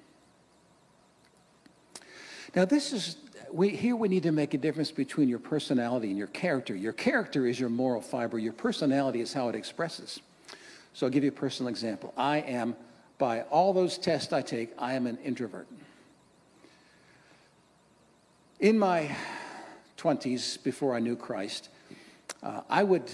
Now, 2.55 2.65
this 2.65 2.93
is 2.93 3.17
we, 3.55 3.69
here 3.69 3.95
we 3.95 4.09
need 4.09 4.25
to 4.25 4.33
make 4.33 4.53
a 4.53 4.59
difference 4.59 4.91
between 4.91 5.29
your 5.29 5.39
personality 5.39 6.09
and 6.09 6.19
your 6.19 6.27
character. 6.27 6.75
Your 6.75 6.93
character 6.93 7.47
is 7.47 7.61
your 7.61 7.69
moral 7.69 8.01
fiber. 8.01 8.37
Your 8.37 8.53
personality 8.53 9.21
is 9.21 9.33
how 9.33 9.49
it 9.49 9.55
expresses. 9.55 10.19
So 10.93 11.07
I'll 11.07 11.13
give 11.13 11.23
you 11.23 11.29
a 11.29 11.33
personal 11.33 11.69
example. 11.71 12.13
I 12.17 12.39
am, 12.39 12.75
by 13.17 13.43
all 13.43 13.73
those 13.73 13.97
tests 13.97 14.33
I 14.33 14.43
take, 14.43 14.73
I 14.77 14.95
am 14.95 15.07
an 15.07 15.19
introvert. 15.19 15.69
In 18.59 18.77
my 18.77 19.15
20s, 19.99 20.61
before 20.65 20.93
I 20.93 20.99
knew 20.99 21.15
Christ, 21.15 21.69
uh, 22.43 22.63
I 22.69 22.83
would, 22.83 23.09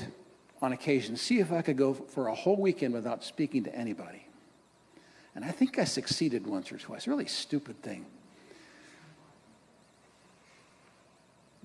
on 0.63 0.73
occasion, 0.73 1.17
see 1.17 1.41
if 1.41 1.53
I 1.53 1.63
could 1.63 1.77
go 1.77 1.95
for 1.95 2.29
a 2.29 2.35
whole 2.35 2.57
weekend 2.57 2.95
without 2.95 3.25
speaking 3.25 3.65
to 3.65 3.75
anybody. 3.75 4.27
And 5.35 5.45
I 5.45 5.51
think 5.51 5.79
I 5.79 5.85
succeeded 5.85 6.47
once 6.47 6.71
or 6.73 6.79
twice. 6.79 7.07
Really 7.07 7.27
stupid 7.27 7.81
thing. 7.83 8.07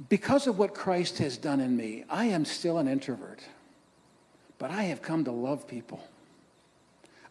because 0.09 0.47
of 0.47 0.57
what 0.57 0.73
Christ 0.73 1.19
has 1.19 1.37
done 1.37 1.59
in 1.59 1.75
me, 1.75 2.03
I 2.09 2.25
am 2.25 2.45
still 2.45 2.77
an 2.77 2.87
introvert, 2.87 3.41
but 4.57 4.71
I 4.71 4.83
have 4.83 5.01
come 5.01 5.23
to 5.25 5.31
love 5.31 5.67
people. 5.67 6.05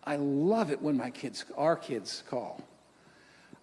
I 0.03 0.17
love 0.17 0.71
it 0.71 0.81
when 0.81 0.97
my 0.97 1.11
kids, 1.11 1.45
our 1.57 1.77
kids, 1.77 2.23
call. 2.29 2.63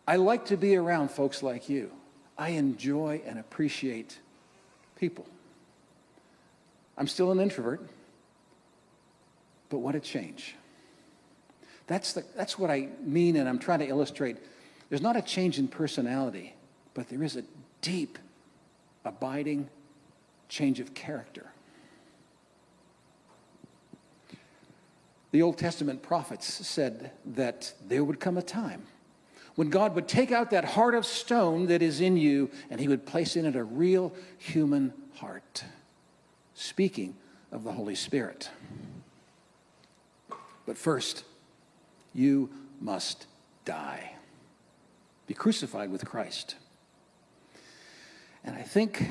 I 0.08 0.16
like 0.16 0.46
to 0.46 0.58
be 0.58 0.76
around 0.76 1.12
folks 1.12 1.44
like 1.44 1.70
you. 1.70 1.92
I 2.38 2.50
enjoy 2.50 3.22
and 3.26 3.40
appreciate 3.40 4.20
people. 4.96 5.26
I'm 7.02 7.08
still 7.08 7.32
an 7.32 7.40
introvert, 7.40 7.82
but 9.70 9.80
what 9.80 9.96
a 9.96 10.00
change. 10.00 10.54
That's, 11.88 12.14
the, 12.14 12.24
that's 12.36 12.60
what 12.60 12.70
I 12.70 12.90
mean, 13.02 13.38
and 13.38 13.50
I'm 13.50 13.58
trying 13.58 13.80
to 13.80 13.88
illustrate. 13.88 14.38
There's 14.88 15.02
not 15.02 15.18
a 15.18 15.22
change 15.24 15.58
in 15.58 15.68
personality, 15.68 16.54
but 16.94 17.10
there 17.10 17.24
is 17.24 17.38
a 17.38 17.44
deep 17.82 18.20
abiding 19.04 19.68
change 20.48 20.80
of 20.80 20.94
character. 20.94 21.52
The 25.32 25.42
Old 25.42 25.58
Testament 25.58 26.04
prophets 26.04 26.46
said 26.68 27.14
that 27.34 27.74
there 27.88 28.04
would 28.04 28.20
come 28.20 28.38
a 28.38 28.44
time 28.44 28.84
when 29.56 29.72
God 29.72 29.96
would 29.96 30.08
take 30.08 30.32
out 30.32 30.52
that 30.52 30.66
heart 30.66 30.94
of 30.94 31.08
stone 31.08 31.66
that 31.66 31.82
is 31.82 32.00
in 32.00 32.16
you 32.16 32.52
and 32.70 32.80
he 32.80 32.88
would 32.88 33.08
place 33.08 33.36
in 33.36 33.48
it 33.48 33.56
a 33.56 33.64
real 33.64 34.14
human 34.38 34.94
heart. 35.16 35.64
Speaking 36.62 37.16
of 37.52 37.64
the 37.64 37.72
Holy 37.72 37.96
Spirit. 37.96 38.52
But 40.68 40.78
first, 40.78 41.24
you 42.14 42.52
must 42.80 43.26
die. 43.66 44.14
Be 45.26 45.34
crucified 45.34 45.92
with 45.92 46.06
Christ. 46.06 46.54
And 48.44 48.56
I 48.56 48.62
think 48.62 49.10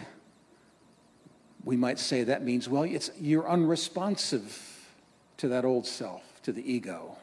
we 1.64 1.76
might 1.76 1.98
say 1.98 2.22
that 2.22 2.44
means, 2.44 2.68
well, 2.68 2.84
it's, 2.84 3.10
you're 3.20 3.48
unresponsive 3.50 4.88
to 5.38 5.48
that 5.48 5.64
old 5.64 5.88
self, 5.88 6.22
to 6.44 6.52
the 6.52 6.72
ego, 6.72 7.16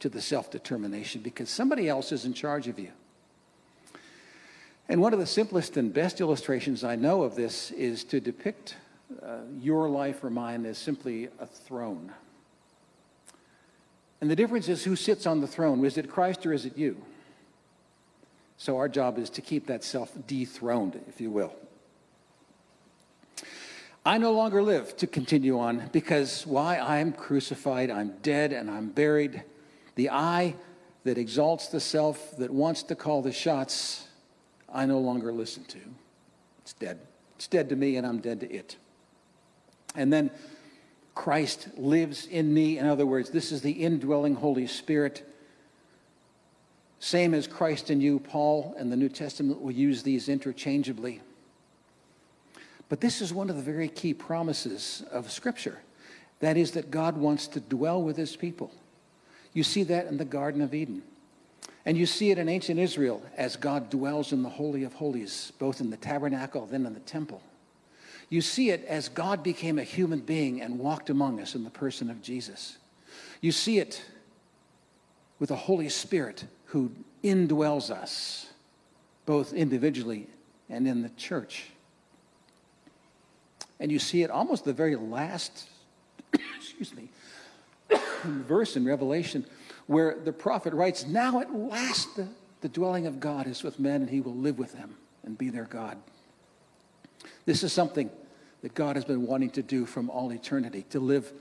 to 0.00 0.08
the 0.08 0.20
self 0.20 0.50
determination, 0.50 1.20
because 1.20 1.48
somebody 1.48 1.88
else 1.88 2.10
is 2.10 2.24
in 2.24 2.34
charge 2.34 2.66
of 2.66 2.80
you. 2.80 2.90
And 4.88 5.00
one 5.00 5.12
of 5.12 5.20
the 5.20 5.26
simplest 5.26 5.76
and 5.76 5.94
best 5.94 6.20
illustrations 6.20 6.82
I 6.82 6.96
know 6.96 7.22
of 7.22 7.36
this 7.36 7.70
is 7.70 8.02
to 8.04 8.18
depict 8.18 8.74
uh, 9.20 9.38
your 9.58 9.88
life 9.88 10.22
or 10.22 10.30
mine 10.30 10.64
is 10.64 10.78
simply 10.78 11.28
a 11.38 11.46
throne. 11.46 12.12
And 14.20 14.30
the 14.30 14.36
difference 14.36 14.68
is 14.68 14.84
who 14.84 14.94
sits 14.94 15.26
on 15.26 15.40
the 15.40 15.46
throne. 15.46 15.84
Is 15.84 15.98
it 15.98 16.08
Christ 16.08 16.46
or 16.46 16.52
is 16.52 16.64
it 16.64 16.78
you? 16.78 17.04
So 18.56 18.76
our 18.76 18.88
job 18.88 19.18
is 19.18 19.28
to 19.30 19.40
keep 19.40 19.66
that 19.66 19.82
self 19.82 20.12
dethroned, 20.26 21.00
if 21.08 21.20
you 21.20 21.30
will. 21.30 21.52
I 24.04 24.18
no 24.18 24.32
longer 24.32 24.62
live 24.62 24.96
to 24.98 25.06
continue 25.06 25.58
on 25.58 25.88
because 25.92 26.46
why? 26.46 26.76
I 26.76 26.98
am 26.98 27.12
crucified, 27.12 27.90
I'm 27.90 28.14
dead, 28.22 28.52
and 28.52 28.70
I'm 28.70 28.88
buried. 28.88 29.42
The 29.94 30.10
I 30.10 30.54
that 31.04 31.18
exalts 31.18 31.68
the 31.68 31.80
self, 31.80 32.36
that 32.36 32.50
wants 32.50 32.84
to 32.84 32.94
call 32.94 33.22
the 33.22 33.32
shots, 33.32 34.08
I 34.72 34.86
no 34.86 34.98
longer 34.98 35.32
listen 35.32 35.64
to. 35.64 35.78
It's 36.62 36.72
dead. 36.72 37.00
It's 37.36 37.48
dead 37.48 37.68
to 37.70 37.76
me, 37.76 37.96
and 37.96 38.06
I'm 38.06 38.18
dead 38.18 38.40
to 38.40 38.50
it. 38.50 38.76
And 39.94 40.12
then 40.12 40.30
Christ 41.14 41.68
lives 41.76 42.26
in 42.26 42.52
me. 42.52 42.78
In 42.78 42.86
other 42.86 43.06
words, 43.06 43.30
this 43.30 43.52
is 43.52 43.62
the 43.62 43.72
indwelling 43.72 44.34
Holy 44.34 44.66
Spirit. 44.66 45.28
Same 46.98 47.34
as 47.34 47.46
Christ 47.46 47.90
in 47.90 48.00
you, 48.00 48.20
Paul 48.20 48.74
and 48.78 48.90
the 48.90 48.96
New 48.96 49.08
Testament 49.08 49.60
will 49.60 49.72
use 49.72 50.02
these 50.02 50.28
interchangeably. 50.28 51.20
But 52.88 53.00
this 53.00 53.20
is 53.20 53.32
one 53.32 53.50
of 53.50 53.56
the 53.56 53.62
very 53.62 53.88
key 53.88 54.14
promises 54.14 55.02
of 55.10 55.30
Scripture. 55.30 55.80
That 56.40 56.56
is, 56.56 56.72
that 56.72 56.90
God 56.90 57.16
wants 57.16 57.46
to 57.48 57.60
dwell 57.60 58.02
with 58.02 58.16
his 58.16 58.36
people. 58.36 58.72
You 59.52 59.62
see 59.62 59.82
that 59.84 60.06
in 60.06 60.16
the 60.16 60.24
Garden 60.24 60.60
of 60.60 60.74
Eden. 60.74 61.02
And 61.84 61.96
you 61.96 62.06
see 62.06 62.30
it 62.30 62.38
in 62.38 62.48
ancient 62.48 62.78
Israel 62.78 63.22
as 63.36 63.56
God 63.56 63.90
dwells 63.90 64.32
in 64.32 64.42
the 64.42 64.48
Holy 64.48 64.84
of 64.84 64.94
Holies, 64.94 65.52
both 65.58 65.80
in 65.80 65.90
the 65.90 65.96
tabernacle, 65.96 66.66
then 66.66 66.86
in 66.86 66.94
the 66.94 67.00
temple. 67.00 67.42
You 68.32 68.40
see 68.40 68.70
it 68.70 68.86
as 68.86 69.10
God 69.10 69.42
became 69.42 69.78
a 69.78 69.82
human 69.82 70.20
being 70.20 70.62
and 70.62 70.78
walked 70.78 71.10
among 71.10 71.38
us 71.38 71.54
in 71.54 71.64
the 71.64 71.70
person 71.70 72.08
of 72.08 72.22
Jesus. 72.22 72.78
You 73.42 73.52
see 73.52 73.78
it 73.78 74.02
with 75.38 75.50
the 75.50 75.56
Holy 75.56 75.90
Spirit 75.90 76.46
who 76.64 76.92
indwells 77.22 77.90
us, 77.90 78.46
both 79.26 79.52
individually 79.52 80.28
and 80.70 80.88
in 80.88 81.02
the 81.02 81.10
church. 81.10 81.64
And 83.78 83.92
you 83.92 83.98
see 83.98 84.22
it 84.22 84.30
almost 84.30 84.64
the 84.64 84.72
very 84.72 84.96
last, 84.96 85.68
excuse 86.56 86.94
me, 86.94 87.10
verse 88.24 88.76
in 88.76 88.86
Revelation 88.86 89.44
where 89.88 90.16
the 90.18 90.32
prophet 90.32 90.72
writes, 90.72 91.04
Now 91.06 91.40
at 91.40 91.54
last 91.54 92.16
the, 92.16 92.28
the 92.62 92.70
dwelling 92.70 93.06
of 93.06 93.20
God 93.20 93.46
is 93.46 93.62
with 93.62 93.78
men, 93.78 94.00
and 94.00 94.08
he 94.08 94.22
will 94.22 94.36
live 94.36 94.58
with 94.58 94.72
them 94.72 94.96
and 95.22 95.36
be 95.36 95.50
their 95.50 95.64
God. 95.66 95.98
This 97.44 97.62
is 97.62 97.74
something 97.74 98.10
that 98.62 98.74
God 98.74 98.96
has 98.96 99.04
been 99.04 99.26
wanting 99.26 99.50
to 99.50 99.62
do 99.62 99.84
from 99.84 100.08
all 100.08 100.32
eternity, 100.32 100.86
to 100.90 101.00
live 101.00 101.32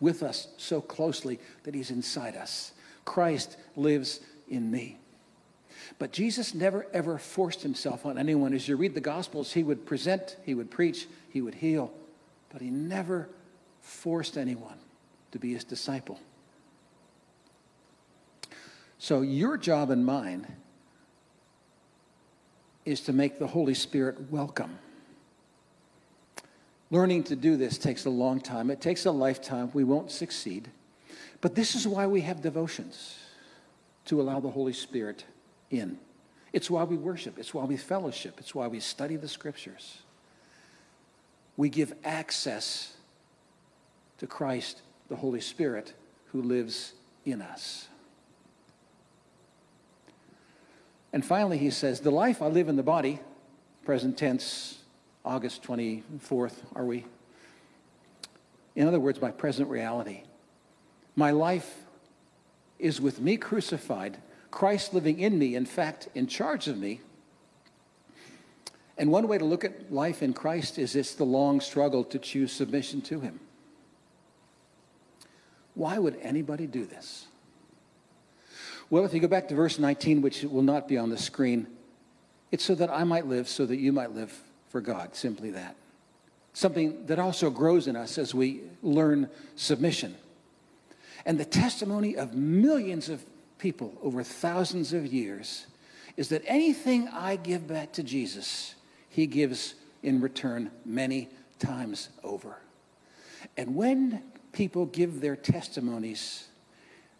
with 0.00 0.22
us 0.22 0.48
so 0.56 0.80
closely 0.80 1.38
that 1.64 1.74
he's 1.74 1.90
inside 1.90 2.36
us. 2.36 2.72
Christ 3.04 3.56
lives 3.76 4.20
in 4.48 4.70
me. 4.70 4.98
But 5.98 6.12
Jesus 6.12 6.54
never 6.54 6.86
ever 6.92 7.18
forced 7.18 7.62
himself 7.62 8.06
on 8.06 8.18
anyone. 8.18 8.52
As 8.52 8.68
you 8.68 8.76
read 8.76 8.94
the 8.94 9.00
Gospels, 9.00 9.52
he 9.52 9.62
would 9.62 9.86
present, 9.86 10.36
he 10.44 10.54
would 10.54 10.70
preach, 10.70 11.06
he 11.30 11.40
would 11.40 11.54
heal, 11.56 11.92
but 12.50 12.60
he 12.60 12.70
never 12.70 13.28
forced 13.80 14.36
anyone 14.36 14.78
to 15.32 15.38
be 15.38 15.52
his 15.52 15.64
disciple. 15.64 16.18
So, 18.98 19.22
your 19.22 19.56
job 19.56 19.90
and 19.90 20.04
mine 20.04 20.46
is 22.84 23.00
to 23.02 23.12
make 23.12 23.38
the 23.38 23.46
Holy 23.46 23.74
Spirit 23.74 24.30
welcome. 24.30 24.78
Learning 26.90 27.22
to 27.24 27.36
do 27.36 27.56
this 27.56 27.76
takes 27.76 28.06
a 28.06 28.10
long 28.10 28.40
time, 28.40 28.70
it 28.70 28.80
takes 28.80 29.04
a 29.04 29.10
lifetime. 29.10 29.70
We 29.74 29.84
won't 29.84 30.10
succeed. 30.10 30.70
But 31.40 31.54
this 31.54 31.74
is 31.74 31.86
why 31.86 32.06
we 32.06 32.22
have 32.22 32.40
devotions 32.40 33.18
to 34.06 34.20
allow 34.20 34.40
the 34.40 34.50
Holy 34.50 34.72
Spirit 34.72 35.24
in. 35.70 35.98
It's 36.52 36.70
why 36.70 36.84
we 36.84 36.96
worship, 36.96 37.38
it's 37.38 37.52
why 37.52 37.64
we 37.64 37.76
fellowship, 37.76 38.36
it's 38.38 38.54
why 38.54 38.66
we 38.68 38.80
study 38.80 39.16
the 39.16 39.28
scriptures. 39.28 39.98
We 41.56 41.68
give 41.68 41.92
access 42.04 42.94
to 44.18 44.26
Christ, 44.26 44.80
the 45.08 45.16
Holy 45.16 45.40
Spirit, 45.40 45.92
who 46.32 46.40
lives 46.40 46.94
in 47.24 47.42
us. 47.42 47.88
And 51.12 51.24
finally, 51.24 51.58
he 51.58 51.70
says, 51.70 52.00
The 52.00 52.10
life 52.10 52.40
I 52.42 52.46
live 52.46 52.68
in 52.68 52.76
the 52.76 52.82
body, 52.82 53.20
present 53.84 54.16
tense, 54.16 54.77
August 55.28 55.62
24th, 55.62 56.54
are 56.74 56.86
we? 56.86 57.04
In 58.74 58.88
other 58.88 58.98
words, 58.98 59.20
my 59.20 59.30
present 59.30 59.68
reality. 59.68 60.22
My 61.16 61.32
life 61.32 61.84
is 62.78 62.98
with 62.98 63.20
me 63.20 63.36
crucified, 63.36 64.16
Christ 64.50 64.94
living 64.94 65.20
in 65.20 65.38
me, 65.38 65.54
in 65.54 65.66
fact, 65.66 66.08
in 66.14 66.28
charge 66.28 66.66
of 66.66 66.78
me. 66.78 67.02
And 68.96 69.12
one 69.12 69.28
way 69.28 69.36
to 69.36 69.44
look 69.44 69.64
at 69.64 69.92
life 69.92 70.22
in 70.22 70.32
Christ 70.32 70.78
is 70.78 70.96
it's 70.96 71.14
the 71.14 71.24
long 71.24 71.60
struggle 71.60 72.04
to 72.04 72.18
choose 72.18 72.50
submission 72.50 73.02
to 73.02 73.20
Him. 73.20 73.38
Why 75.74 75.98
would 75.98 76.16
anybody 76.22 76.66
do 76.66 76.86
this? 76.86 77.26
Well, 78.88 79.04
if 79.04 79.12
you 79.12 79.20
go 79.20 79.28
back 79.28 79.48
to 79.48 79.54
verse 79.54 79.78
19, 79.78 80.22
which 80.22 80.42
will 80.44 80.62
not 80.62 80.88
be 80.88 80.96
on 80.96 81.10
the 81.10 81.18
screen, 81.18 81.66
it's 82.50 82.64
so 82.64 82.74
that 82.76 82.88
I 82.88 83.04
might 83.04 83.26
live, 83.26 83.46
so 83.46 83.66
that 83.66 83.76
you 83.76 83.92
might 83.92 84.14
live 84.14 84.42
for 84.68 84.80
God. 84.80 85.14
Simply 85.14 85.50
that. 85.50 85.76
Something 86.52 87.06
that 87.06 87.18
also 87.18 87.50
grows 87.50 87.86
in 87.86 87.96
us 87.96 88.18
as 88.18 88.34
we 88.34 88.62
learn 88.82 89.28
submission. 89.56 90.16
And 91.24 91.38
the 91.38 91.44
testimony 91.44 92.16
of 92.16 92.34
millions 92.34 93.08
of 93.08 93.24
people 93.58 93.96
over 94.02 94.22
thousands 94.22 94.92
of 94.92 95.06
years 95.06 95.66
is 96.16 96.28
that 96.30 96.42
anything 96.46 97.08
I 97.08 97.36
give 97.36 97.68
back 97.68 97.92
to 97.92 98.02
Jesus, 98.02 98.74
he 99.08 99.26
gives 99.26 99.74
in 100.02 100.20
return 100.20 100.70
many 100.84 101.28
times 101.58 102.08
over. 102.24 102.56
And 103.56 103.74
when 103.74 104.22
people 104.52 104.86
give 104.86 105.20
their 105.20 105.36
testimonies, 105.36 106.48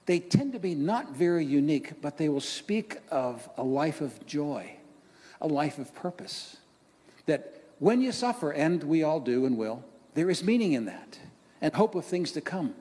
they 0.07 0.19
tend 0.19 0.53
to 0.55 0.59
be 0.59 0.75
not 0.75 1.11
very 1.11 1.45
unique, 1.45 2.01
but 2.01 2.17
they 2.17 2.29
will 2.29 2.41
speak 2.41 2.99
of 3.11 3.49
a 3.57 3.63
life 3.63 4.01
of 4.01 4.25
joy, 4.27 4.73
a 5.41 5.47
life 5.47 5.79
of 5.79 5.95
purpose. 5.95 6.57
That 7.29 7.63
when 7.79 8.01
you 8.01 8.11
suffer, 8.11 8.51
and 8.51 8.83
we 8.83 9.03
all 9.03 9.21
do 9.21 9.45
and 9.45 9.57
will, 9.57 9.85
there 10.15 10.31
is 10.31 10.43
meaning 10.43 10.73
in 10.73 10.87
that 10.87 11.19
and 11.61 11.75
hope 11.75 11.95
of 11.95 12.07
things 12.07 12.33
to 12.33 12.41
come. 12.41 12.75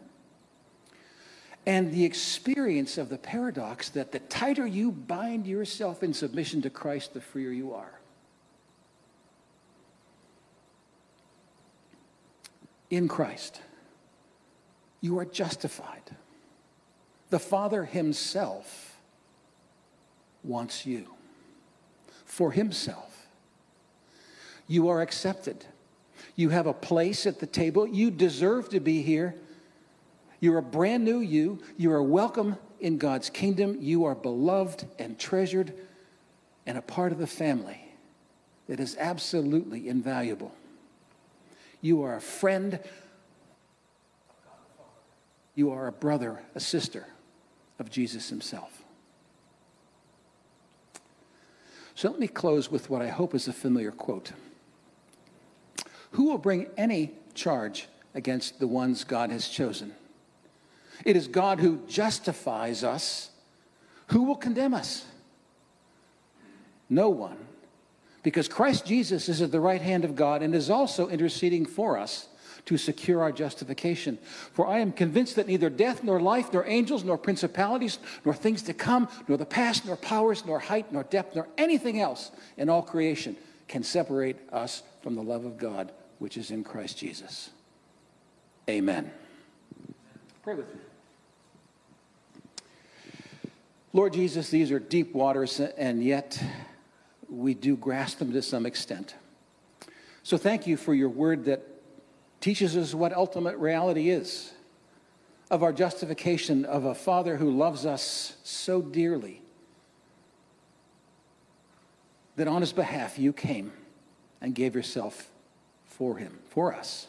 And 1.65 1.91
the 1.91 2.05
experience 2.05 2.97
of 2.97 3.09
the 3.09 3.17
paradox 3.17 3.89
that 3.89 4.13
the 4.13 4.19
tighter 4.19 4.65
you 4.65 4.89
bind 4.89 5.45
yourself 5.45 6.01
in 6.01 6.13
submission 6.13 6.61
to 6.61 6.69
Christ, 6.69 7.13
the 7.13 7.19
freer 7.19 7.51
you 7.51 7.73
are. 7.73 7.99
In 12.89 13.09
Christ, 13.09 13.59
you 15.01 15.19
are 15.19 15.25
justified. 15.25 16.15
The 17.31 17.39
Father 17.39 17.83
Himself 17.83 18.95
wants 20.41 20.85
you 20.85 21.15
for 22.23 22.53
Himself. 22.53 23.06
You 24.67 24.89
are 24.89 25.01
accepted. 25.01 25.65
You 26.35 26.49
have 26.49 26.67
a 26.67 26.73
place 26.73 27.25
at 27.25 27.39
the 27.39 27.47
table. 27.47 27.87
You 27.87 28.11
deserve 28.11 28.69
to 28.69 28.79
be 28.79 29.01
here. 29.01 29.35
You're 30.39 30.59
a 30.59 30.63
brand 30.63 31.03
new 31.03 31.19
you. 31.19 31.59
You 31.77 31.91
are 31.93 32.03
welcome 32.03 32.57
in 32.79 32.97
God's 32.97 33.29
kingdom. 33.29 33.77
You 33.79 34.05
are 34.05 34.15
beloved 34.15 34.85
and 34.99 35.17
treasured 35.17 35.73
and 36.65 36.77
a 36.77 36.81
part 36.81 37.11
of 37.11 37.17
the 37.17 37.27
family 37.27 37.81
that 38.67 38.79
is 38.79 38.95
absolutely 38.99 39.87
invaluable. 39.87 40.53
You 41.81 42.03
are 42.03 42.15
a 42.15 42.21
friend. 42.21 42.79
You 45.55 45.71
are 45.71 45.87
a 45.87 45.91
brother, 45.91 46.41
a 46.53 46.59
sister 46.59 47.07
of 47.79 47.89
Jesus 47.89 48.29
himself. 48.29 48.83
So 51.95 52.11
let 52.11 52.19
me 52.19 52.27
close 52.27 52.69
with 52.69 52.91
what 52.91 53.01
I 53.01 53.07
hope 53.07 53.33
is 53.33 53.47
a 53.47 53.53
familiar 53.53 53.91
quote 53.91 54.33
Who 56.11 56.25
will 56.25 56.37
bring 56.37 56.67
any 56.77 57.11
charge 57.33 57.87
against 58.13 58.59
the 58.59 58.67
ones 58.67 59.03
God 59.03 59.31
has 59.31 59.47
chosen? 59.47 59.93
It 61.05 61.15
is 61.15 61.27
God 61.27 61.59
who 61.59 61.81
justifies 61.87 62.83
us. 62.83 63.29
Who 64.07 64.23
will 64.23 64.35
condemn 64.35 64.73
us? 64.73 65.05
No 66.89 67.09
one. 67.09 67.37
Because 68.23 68.47
Christ 68.47 68.85
Jesus 68.85 69.29
is 69.29 69.41
at 69.41 69.51
the 69.51 69.59
right 69.59 69.81
hand 69.81 70.03
of 70.03 70.15
God 70.15 70.41
and 70.41 70.55
is 70.55 70.69
also 70.69 71.07
interceding 71.07 71.65
for 71.65 71.97
us 71.97 72.27
to 72.65 72.77
secure 72.77 73.21
our 73.21 73.31
justification. 73.31 74.17
For 74.51 74.67
I 74.67 74.79
am 74.79 74.91
convinced 74.91 75.37
that 75.37 75.47
neither 75.47 75.69
death, 75.69 76.03
nor 76.03 76.19
life, 76.19 76.51
nor 76.51 76.65
angels, 76.67 77.05
nor 77.05 77.17
principalities, 77.17 77.99
nor 78.25 78.33
things 78.33 78.61
to 78.63 78.73
come, 78.73 79.07
nor 79.27 79.37
the 79.37 79.45
past, 79.45 79.85
nor 79.85 79.95
powers, 79.95 80.45
nor 80.45 80.59
height, 80.59 80.91
nor 80.91 81.03
depth, 81.03 81.35
nor 81.35 81.47
anything 81.57 82.01
else 82.01 82.31
in 82.57 82.69
all 82.69 82.81
creation 82.81 83.37
can 83.69 83.83
separate 83.83 84.37
us 84.51 84.83
from 85.07 85.15
the 85.15 85.23
love 85.23 85.45
of 85.45 85.57
God 85.57 85.93
which 86.19 86.35
is 86.35 86.51
in 86.51 86.65
Christ 86.65 86.97
Jesus. 86.97 87.51
Amen. 88.69 89.09
Pray 90.43 90.53
with 90.53 90.67
me. 90.67 90.81
Lord 93.93 94.11
Jesus, 94.11 94.49
these 94.49 94.69
are 94.69 94.79
deep 94.79 95.13
waters, 95.13 95.61
and 95.61 96.03
yet 96.03 96.37
we 97.29 97.53
do 97.53 97.77
grasp 97.77 98.19
them 98.19 98.33
to 98.33 98.41
some 98.41 98.65
extent. 98.65 99.15
So 100.23 100.35
thank 100.35 100.67
you 100.67 100.75
for 100.75 100.93
your 100.93 101.07
word 101.07 101.45
that 101.45 101.65
teaches 102.41 102.75
us 102.75 102.93
what 102.93 103.13
ultimate 103.13 103.55
reality 103.59 104.09
is 104.09 104.51
of 105.49 105.63
our 105.63 105.71
justification 105.71 106.65
of 106.65 106.83
a 106.83 106.93
Father 106.93 107.37
who 107.37 107.49
loves 107.49 107.85
us 107.85 108.35
so 108.43 108.81
dearly 108.81 109.41
that 112.35 112.49
on 112.49 112.59
his 112.59 112.73
behalf 112.73 113.17
you 113.17 113.31
came 113.31 113.71
and 114.41 114.53
gave 114.53 114.75
yourself 114.75 115.29
for 115.85 116.17
him, 116.17 116.39
for 116.49 116.73
us. 116.73 117.07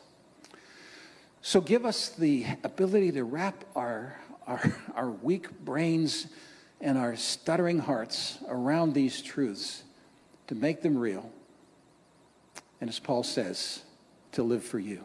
So 1.43 1.61
give 1.61 1.85
us 1.85 2.11
the 2.11 2.47
ability 2.65 3.13
to 3.13 3.25
wrap 3.25 3.65
our, 3.77 4.19
our, 4.47 4.73
our 4.95 5.11
weak 5.11 5.51
brains 5.61 6.27
and 6.81 6.97
our 6.97 7.17
stuttering 7.17 7.79
hearts 7.79 8.39
around 8.49 8.95
these 8.95 9.21
truths, 9.21 9.83
to 10.47 10.55
make 10.55 10.81
them 10.81 10.97
real, 10.97 11.31
and 12.81 12.89
as 12.89 12.99
Paul 12.99 13.23
says, 13.23 13.83
to 14.33 14.43
live 14.43 14.63
for 14.63 14.79
you. 14.79 15.05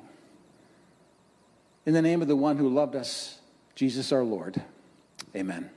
In 1.85 1.93
the 1.93 2.01
name 2.01 2.21
of 2.21 2.27
the 2.27 2.35
one 2.35 2.57
who 2.57 2.69
loved 2.69 2.95
us, 2.95 3.39
Jesus 3.75 4.11
our 4.11 4.23
Lord, 4.23 4.61
amen. 5.35 5.69